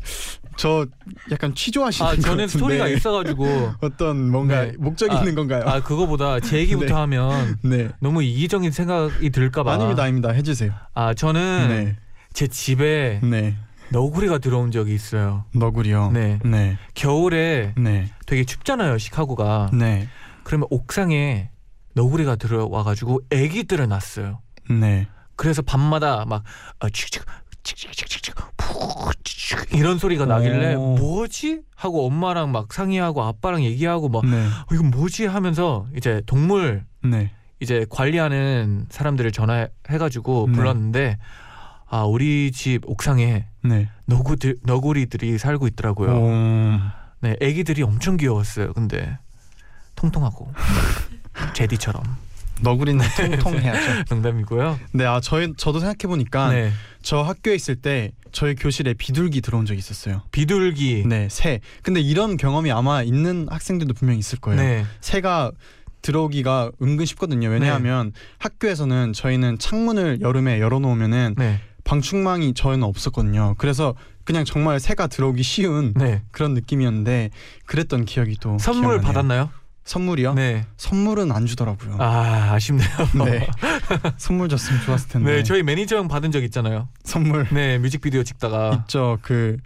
저 0.60 0.86
약간 1.30 1.54
취조하시는 1.54 2.10
아것 2.10 2.20
저는 2.20 2.46
스토리가 2.46 2.86
있어가지고 2.88 3.46
어떤 3.80 4.30
뭔가 4.30 4.66
네. 4.66 4.72
목적 4.78 5.10
이 5.10 5.14
아, 5.14 5.20
있는 5.20 5.34
건가요? 5.34 5.62
아 5.66 5.82
그거보다 5.82 6.38
제 6.38 6.58
얘기부터 6.60 6.86
네. 6.86 6.92
하면 6.92 7.56
네. 7.62 7.88
너무 7.98 8.22
이기적인 8.22 8.70
생각이 8.70 9.30
들까봐. 9.30 9.72
아닙니다, 9.72 10.02
아닙니다. 10.02 10.28
해주세요. 10.32 10.72
아 10.92 11.14
저는 11.14 11.68
네, 11.68 11.96
제 12.34 12.46
집에 12.46 13.20
네. 13.22 13.56
너구리가 13.88 14.36
들어온 14.36 14.70
적이 14.70 14.94
있어요. 14.94 15.46
너구리요. 15.54 16.10
네. 16.12 16.38
네, 16.44 16.76
겨울에 16.94 17.72
네, 17.78 18.10
되게 18.26 18.44
춥잖아요 18.44 18.98
시카고가. 18.98 19.70
네, 19.72 20.08
그러면 20.44 20.66
옥상에 20.70 21.48
너구리가 21.94 22.36
들어와가지고 22.36 23.20
애기들을 23.30 23.88
낳았어요. 23.88 24.40
네. 24.68 25.08
그래서 25.40 25.62
밤마다 25.62 26.26
막 26.26 26.44
어, 26.80 26.90
칙칙 26.90 27.24
칙칙칙칙칙 27.62 28.34
이런 29.72 29.96
소리가 29.96 30.26
나길래 30.26 30.74
오. 30.74 30.96
뭐지 30.96 31.62
하고 31.74 32.06
엄마랑 32.06 32.52
막 32.52 32.70
상의하고 32.70 33.22
아빠랑 33.22 33.64
얘기하고 33.64 34.10
막 34.10 34.26
네, 34.26 34.36
어, 34.36 34.74
이건 34.74 34.90
뭐지 34.90 35.24
하면서 35.24 35.86
이제 35.96 36.20
동물 36.26 36.84
네. 37.02 37.30
이제 37.58 37.86
관리하는 37.88 38.84
사람들을 38.90 39.32
전화해가지고 39.32 40.48
네. 40.50 40.52
불렀는데 40.52 41.18
아 41.88 42.04
우리 42.04 42.52
집 42.52 42.82
옥상에 42.84 43.46
네. 43.62 43.88
너구들 44.04 44.58
너구리들이 44.62 45.38
살고 45.38 45.68
있더라고요. 45.68 46.10
오, 46.10 46.78
네, 47.20 47.34
아기들이 47.40 47.82
엄청 47.82 48.18
귀여웠어요. 48.18 48.74
근데 48.74 49.18
통통하고 49.94 50.52
제디처럼 51.54 52.02
너구리는 52.62 53.04
통통해야죠. 53.16 54.04
농담이고요. 54.14 54.78
네, 54.92 55.04
아 55.04 55.20
저희 55.20 55.52
저도 55.56 55.80
생각해 55.80 56.08
보니까 56.08 56.50
네, 56.50 56.72
저 57.02 57.22
학교에 57.22 57.54
있을 57.54 57.76
때 57.76 58.12
저희 58.32 58.54
교실에 58.54 58.94
비둘기 58.94 59.40
들어온 59.40 59.66
적이 59.66 59.78
있었어요. 59.78 60.22
비둘기. 60.32 61.04
네, 61.06 61.28
새. 61.30 61.60
근데 61.82 62.00
이런 62.00 62.36
경험이 62.36 62.70
아마 62.72 63.02
있는 63.02 63.46
학생들도 63.50 63.94
분명히 63.94 64.18
있을 64.18 64.38
거예요. 64.38 64.60
네, 64.60 64.84
새가 65.00 65.52
들어오기가 66.02 66.70
은근 66.80 67.04
쉽거든요. 67.04 67.48
왜냐하면 67.48 68.12
학교에서는 68.38 69.12
저희는 69.12 69.58
창문을 69.58 70.20
여름에 70.22 70.60
열어놓으면은 70.60 71.34
네, 71.36 71.60
방충망이 71.84 72.54
저희는 72.54 72.84
없었거든요. 72.84 73.54
그래서 73.58 73.94
그냥 74.24 74.44
정말 74.44 74.78
새가 74.78 75.08
들어오기 75.08 75.42
쉬운 75.42 75.92
네. 75.96 76.22
그런 76.30 76.54
느낌이었는데 76.54 77.30
그랬던 77.66 78.04
기억이 78.04 78.36
또 78.40 78.58
선물 78.58 79.00
기억나네요. 79.00 79.06
받았나요? 79.06 79.50
선물이요? 79.84 80.34
네. 80.34 80.66
선물은 80.76 81.32
안 81.32 81.46
주더라고요. 81.46 81.96
아 81.98 82.52
아쉽네요. 82.52 82.88
네. 83.24 83.46
선물 84.18 84.48
줬으면 84.48 84.80
좋았을 84.82 85.08
텐데. 85.08 85.36
네, 85.36 85.42
저희 85.42 85.62
매니저 85.62 85.96
형 85.96 86.08
받은 86.08 86.30
적 86.32 86.42
있잖아요. 86.44 86.88
선물 87.04 87.46
네, 87.50 87.78
뮤직비디오 87.78 88.22
찍다가 88.22 88.82
있죠. 88.82 89.18
그 89.22 89.56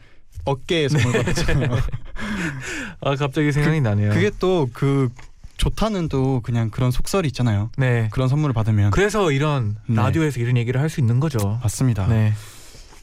어깨에 0.45 0.89
선물 0.89 1.13
받았잖아요. 1.13 1.69
아 3.03 3.17
갑자기 3.17 3.53
생각이 3.53 3.81
나네요. 3.81 4.11
그게 4.13 4.31
또 4.39 4.69
그 4.73 5.11
좋다는 5.57 6.09
또 6.09 6.41
그냥 6.43 6.69
그런 6.71 6.91
속설이 6.91 7.29
있잖아요. 7.29 7.71
네. 7.77 8.09
그런 8.13 8.29
선물을 8.29 8.53
받으면 8.55 8.91
그래서 8.91 9.31
이런 9.31 9.77
네. 9.87 9.95
라디오에서 9.97 10.41
이런 10.41 10.57
얘기를 10.57 10.81
할 10.81 10.89
수 10.89 11.01
있는 11.01 11.21
거죠. 11.21 11.61
맞습니다. 11.63 12.07
네. 12.09 12.33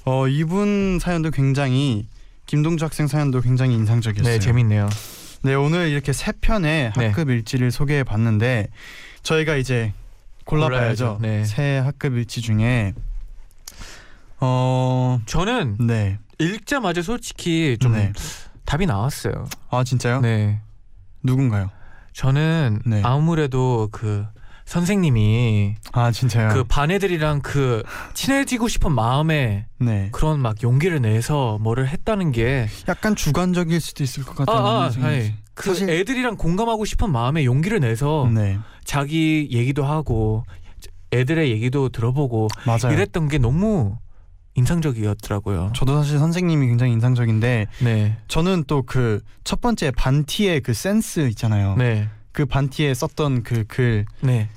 어 0.06 0.28
이분 0.28 1.00
사연도 1.00 1.30
굉장히 1.32 2.08
김동주 2.48 2.84
학생 2.84 3.08
사연도 3.08 3.40
굉장히 3.42 3.76
인상적이었어요. 3.76 4.34
네, 4.34 4.40
재밌네요. 4.40 4.90
네 5.44 5.56
오늘 5.56 5.90
이렇게 5.90 6.14
세 6.14 6.32
편의 6.34 6.94
네. 6.96 7.08
학급 7.08 7.30
일지를 7.30 7.72
소개해 7.72 8.04
봤는데 8.04 8.68
저희가 9.24 9.56
이제 9.56 9.94
골라봐야죠. 10.46 11.20
네. 11.22 11.44
새 11.46 11.78
학급 11.78 12.14
일지 12.16 12.42
중에 12.42 12.94
어 14.40 15.20
저는 15.26 15.78
네. 15.80 16.20
읽자마자 16.38 17.02
솔직히 17.02 17.78
좀 17.80 17.94
네. 17.94 18.14
답이 18.66 18.86
나왔어요. 18.86 19.48
아 19.70 19.84
진짜요? 19.84 20.22
네. 20.22 20.62
누군가요? 21.24 21.72
저는 22.14 22.82
네. 22.86 23.02
아무래도 23.04 23.90
그 23.92 24.26
선생님이 24.72 25.76
아 25.92 26.12
진짜요? 26.12 26.50
그 26.54 26.64
반 26.64 26.92
애들이랑 26.92 27.42
그 27.42 27.84
친해지고 28.14 28.68
싶은 28.70 28.94
마음에 28.94 29.66
네. 29.80 30.10
그런 30.14 30.40
막 30.40 30.64
용기를 30.64 31.02
내서 31.02 31.58
뭐를 31.62 31.90
했다는 31.90 32.32
게 32.32 32.68
약간 32.88 33.16
주관적일 33.16 33.82
수도 33.82 34.04
있을 34.04 34.24
것 34.24 34.36
같다는 34.36 34.62
아, 34.62 34.84
아, 34.86 34.90
생각이 34.90 35.34
그 35.54 35.70
사실- 35.72 35.90
애들이랑 35.90 36.38
공감하고 36.38 36.86
싶은 36.86 37.12
마음에 37.12 37.44
용기를 37.44 37.82
내서 37.82 38.30
네 38.34 38.58
자기 38.86 39.50
얘기도 39.52 39.84
하고 39.86 40.46
애들의 41.12 41.52
얘기도 41.52 41.90
들어보고 41.90 42.48
맞아요. 42.66 42.94
이랬던 42.96 43.28
게 43.28 43.38
너무 43.38 43.98
인상적이었더라고요. 44.56 45.72
저도 45.76 45.98
사실 46.02 46.18
선생님이 46.20 46.68
굉장히 46.68 46.94
인상적인데 46.94 47.68
네, 47.84 48.18
저는 48.30 48.64
또 48.68 48.84
그 48.84 49.20
첫 49.44 49.60
번째 49.60 49.92
반티의 49.92 50.62
그 50.62 50.74
센스 50.74 51.28
있잖아요. 51.30 51.76
네, 51.78 52.08
그 52.32 52.46
반티에 52.46 52.94
썼던 52.94 53.44
그글 53.44 54.06
네. 54.22 54.48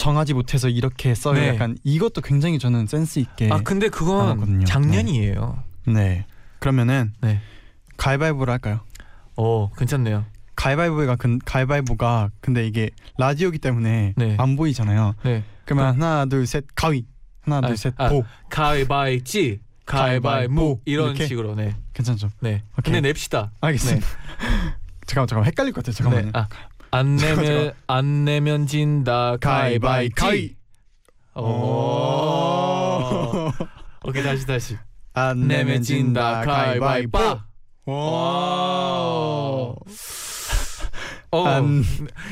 정하지 0.00 0.32
못해서 0.32 0.68
이렇게 0.70 1.14
써요. 1.14 1.34
네. 1.34 1.48
약간 1.48 1.76
이것도 1.84 2.22
굉장히 2.22 2.58
저는 2.58 2.86
센스 2.86 3.18
있게. 3.18 3.50
아 3.52 3.60
근데 3.62 3.90
그건 3.90 4.16
나왔거든요. 4.24 4.64
작년이에요. 4.64 5.62
네. 5.88 6.24
그러면은 6.58 7.12
네. 7.20 7.40
가위바위보를 7.98 8.50
할까요? 8.50 8.80
어, 9.36 9.70
괜찮네요. 9.76 10.24
가위바위보가 10.56 11.16
근 11.16 11.38
가위바위보가 11.44 12.30
근데 12.40 12.66
이게 12.66 12.88
라디오기 13.18 13.58
때문에 13.58 14.14
네. 14.16 14.36
안 14.38 14.56
보이잖아요. 14.56 15.16
네. 15.22 15.44
그러면 15.66 15.88
하나 16.00 16.24
둘 16.24 16.46
셋 16.46 16.64
가위 16.74 17.04
하나 17.42 17.58
아, 17.58 17.60
둘셋 17.60 17.92
아. 17.98 18.08
보 18.08 18.24
가위바위찌, 18.48 19.60
가위바위보. 19.84 20.80
이런 20.86 21.08
이렇게? 21.10 21.26
식으로 21.26 21.54
네, 21.54 21.76
괜찮죠? 21.92 22.30
네. 22.40 22.62
오케이. 22.78 22.94
근데 22.94 23.00
냅시다. 23.08 23.52
알겠습니다. 23.60 24.06
잠깐만 25.06 25.26
잠깐만 25.26 25.46
헷갈릴 25.46 25.72
것 25.74 25.84
같아요. 25.84 25.94
잠깐만요. 25.94 26.24
네. 26.26 26.30
아, 26.38 26.48
안 26.90 27.16
내면. 27.20 27.72
안 27.86 28.24
내면 28.24 28.66
진다. 28.66 29.36
가위바위. 29.40 30.10
가위. 30.10 30.56
오. 31.34 31.42
오. 31.42 33.52
오케이 34.04 34.22
다시 34.22 34.46
다시. 34.46 34.76
안 35.14 35.48
내면 35.48 35.82
진다. 35.82 36.42
가위바위보. 36.42 37.18
오. 37.86 37.92
어. 41.32 41.44
안 41.46 41.84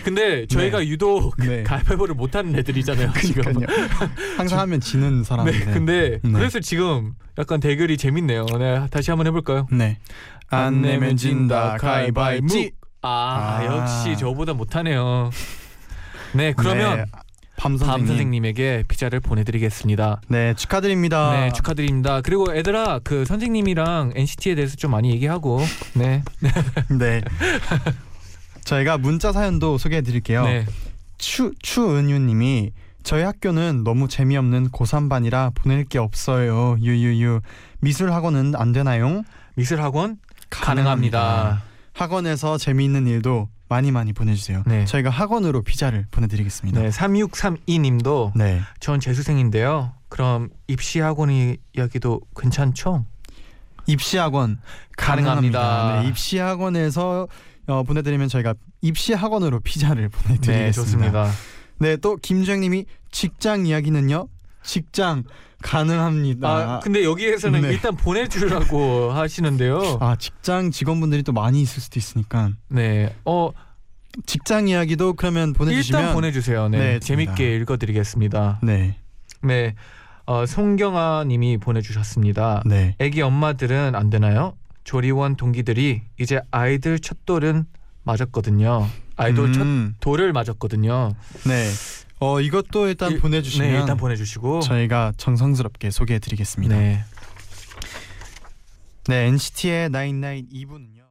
근데 0.03 0.45
저희가 0.47 0.85
유독 0.87 1.37
네. 1.39 1.63
가위바위보를 1.69 2.17
못하는 2.17 2.55
애들이잖아요. 2.57 3.13
지금. 3.23 3.45
항상 4.37 4.59
하면 4.61 4.81
지는 4.81 5.19
네, 5.23 5.25
사람인데. 5.25 5.65
근데 5.73 6.19
네. 6.23 6.33
그래서 6.33 6.59
지금 6.59 7.15
약간 7.39 7.61
대결이 7.61 7.97
재밌네요. 7.97 8.47
네, 8.59 8.85
다시 8.91 9.13
한번 9.13 9.29
해볼까요? 9.29 9.69
네. 9.71 9.99
안 10.51 10.83
내면 10.83 11.17
진다 11.17 11.77
가위바위보. 11.77 12.49
아, 13.03 13.59
아. 13.61 13.65
역시 13.65 14.17
저보다 14.19 14.53
못하네요. 14.55 15.31
네, 16.33 16.53
그러면 16.53 16.99
네. 16.99 17.05
밤밤 17.57 17.79
선생님. 17.79 18.07
선생님에게 18.07 18.85
피자를 18.87 19.19
보내드리겠습니다. 19.21 20.21
네 20.29 20.55
축하드립니다. 20.55 21.33
네 21.33 21.53
축하드립니다. 21.53 22.21
그리고 22.21 22.55
애들아 22.55 23.01
그 23.03 23.25
선생님이랑 23.25 24.13
NCT에 24.15 24.55
대해서 24.55 24.77
좀 24.77 24.93
많이 24.93 25.11
얘기하고 25.11 25.61
네 25.95 26.23
네. 26.99 27.21
저희가 28.65 28.99
문자 28.99 29.33
사연도 29.33 29.77
소개해 29.77 30.03
드릴게요. 30.03 30.45
네. 30.45 30.67
추 31.19 31.53
추은유님이 31.61 32.71
저희 33.03 33.23
학교는 33.25 33.83
너무 33.83 34.07
재미없는 34.07 34.69
고3반이라 34.71 35.53
보낼 35.55 35.85
게 35.85 35.99
없어요. 35.99 36.77
유유유 36.81 37.41
미술 37.81 38.13
학원은 38.13 38.55
안 38.55 38.73
되나요? 38.73 39.23
미술 39.55 39.81
학원 39.81 40.19
가능합니다. 40.51 41.63
학원에서 41.99 42.59
재미있는 42.59 43.07
일도 43.07 43.49
많이 43.69 43.91
많이 43.91 44.13
보내주세요. 44.13 44.63
네. 44.67 44.85
저희가 44.85 45.11
학원으로 45.11 45.63
피자를 45.63 46.07
보내드리겠습니다. 46.11 46.81
네 46.81 46.89
3632님도 46.91 48.33
네. 48.37 48.61
전 48.81 49.01
재수생인데요. 49.01 49.93
그럼 50.09 50.49
입시 50.69 51.01
학원 51.01 51.31
이야기도 51.77 52.21
괜찮죠? 52.39 53.05
입시 53.87 54.17
학원 54.17 54.59
가능합니다. 54.97 55.59
가능합니다. 55.61 56.03
네, 56.03 56.09
입시 56.09 56.39
학원에서 56.39 57.27
어, 57.67 57.83
보내드리면 57.83 58.29
저희가 58.29 58.55
입시 58.81 59.13
학원으로 59.13 59.61
피자를 59.61 60.09
보내드리겠습니다. 60.09 60.53
네 60.53 60.73
좋습니다. 60.73 61.31
네, 61.79 61.97
또 61.97 62.17
김주영님이 62.17 62.87
직장 63.11 63.67
이야기는요? 63.67 64.29
직장 64.69 65.25
가능합니다. 65.63 66.49
아 66.49 66.81
근데 66.81 67.03
여기에서는 67.03 67.63
네. 67.63 67.69
일단 67.71 67.97
보내주라고 67.97 69.11
하시는데요. 69.17 69.99
아, 70.01 70.15
직장 70.17 70.71
직원분들이 70.71 71.23
또 71.25 71.33
많이 71.33 71.63
있을 71.63 71.83
수도 71.83 71.99
있으니까 71.99 72.51
네. 72.69 73.13
어 73.25 73.51
직장 74.27 74.69
이야기도 74.69 75.15
그러면 75.15 75.55
보내주시면 75.55 76.01
일단 76.01 76.15
보내주세요. 76.15 76.69
네. 76.69 76.79
네, 76.79 76.99
재밌게 77.01 77.57
읽어드리겠습니다. 77.57 78.61
네, 78.63 78.99
네. 79.43 79.75
어, 80.27 80.45
송경아님이 80.45 81.57
보내주셨습니다. 81.57 82.63
네, 82.67 82.95
애기 82.99 83.23
엄마들은 83.23 83.95
안 83.95 84.11
되나요? 84.11 84.55
조리원 84.85 85.37
동기들이 85.37 86.03
이제 86.21 86.41
아이들 86.51 86.99
첫 86.99 87.25
돌은 87.25 87.65
맞았거든요. 88.05 88.87
아이돌 89.17 89.53
첫 89.53 89.63
음, 89.63 89.95
돌을 90.01 90.33
맞았거든요. 90.33 91.15
네. 91.47 91.69
어 92.21 92.41
이것도 92.41 92.89
일단 92.89 93.13
일- 93.13 93.21
보내주시면 93.21 93.71
네, 93.73 93.79
일단 93.79 93.97
보내주시고. 93.97 94.61
저희가 94.61 95.13
정성스럽게 95.17 95.91
소개해드리겠습니다. 95.91 96.77
네, 96.77 97.05
네. 99.09 99.27
NCT의 99.27 99.89
99 99.91 100.49
2부는요. 100.53 101.08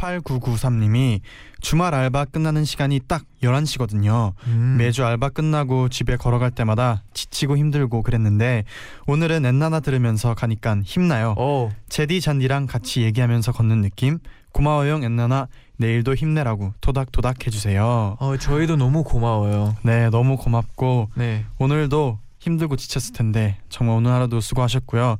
8993님이 0.00 1.20
주말 1.60 1.94
알바 1.94 2.26
끝나는 2.26 2.64
시간이 2.64 3.00
딱 3.06 3.24
11시거든요. 3.42 4.32
음. 4.46 4.76
매주 4.78 5.04
알바 5.04 5.30
끝나고 5.30 5.88
집에 5.88 6.16
걸어갈 6.16 6.50
때마다 6.50 7.02
지치고 7.12 7.56
힘들고 7.56 8.02
그랬는데 8.02 8.64
오늘은 9.06 9.44
엔나나 9.44 9.80
들으면서 9.80 10.34
가니까 10.34 10.78
힘나요. 10.82 11.34
어, 11.36 11.70
제디 11.88 12.20
잔디랑 12.20 12.66
같이 12.66 13.02
얘기하면서 13.02 13.52
걷는 13.52 13.82
느낌. 13.82 14.18
고마워요 14.52 14.96
엔나나 14.96 15.46
내일도 15.76 16.14
힘내라고 16.14 16.74
토닥토닥 16.80 17.46
해주세요. 17.46 18.16
어, 18.18 18.36
저희도 18.36 18.76
너무 18.76 19.04
고마워요. 19.04 19.76
네 19.84 20.10
너무 20.10 20.36
고맙고 20.36 21.10
네. 21.14 21.44
오늘도 21.58 22.18
힘들고 22.40 22.76
지쳤을 22.76 23.12
텐데 23.14 23.58
정말 23.68 23.96
오늘 23.96 24.10
하루도 24.10 24.40
수고하셨고요. 24.40 25.18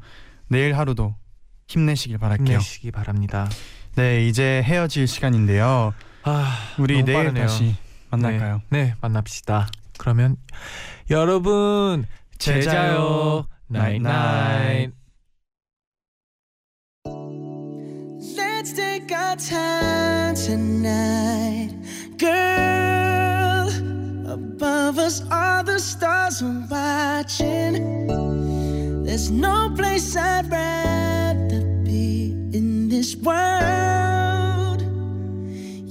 내일 0.49 0.76
하루도 0.76 1.14
힘내시길 1.68 2.18
바랄게요. 2.18 2.57
힘내시기 2.57 2.91
바랍니다. 2.91 3.49
네 3.97 4.26
이제 4.26 4.62
헤어질 4.62 5.07
시간인데요. 5.07 5.93
아, 6.22 6.57
우리 6.78 7.03
내일 7.03 7.18
빠르네요. 7.18 7.47
다시 7.47 7.74
만날까요? 8.11 8.62
네, 8.70 8.84
네, 8.84 8.95
만납시다. 9.01 9.68
그러면 9.99 10.36
여러분 11.11 12.07
제자요 12.38 13.47
나잇나잇. 13.66 14.93
Let's 18.36 18.74
take 18.74 19.11
our 19.11 19.36
time 19.36 20.34
tonight, 20.34 21.74
girl. 22.18 23.70
Above 24.26 24.99
us, 24.99 25.22
all 25.32 25.64
the 25.64 25.78
stars 25.78 26.43
are 26.43 26.66
watching. 26.70 28.07
There's 29.05 29.30
no 29.30 29.72
place 29.74 30.14
I'd 30.14 30.51
rather 30.51 31.62
be 31.84 32.36
this 33.01 33.16
world. 33.16 34.82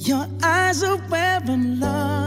Your 0.07 0.27
eyes 0.43 0.83
are 0.83 0.97
where 1.09 1.41
I'm 1.43 1.79
lost. 1.79 2.18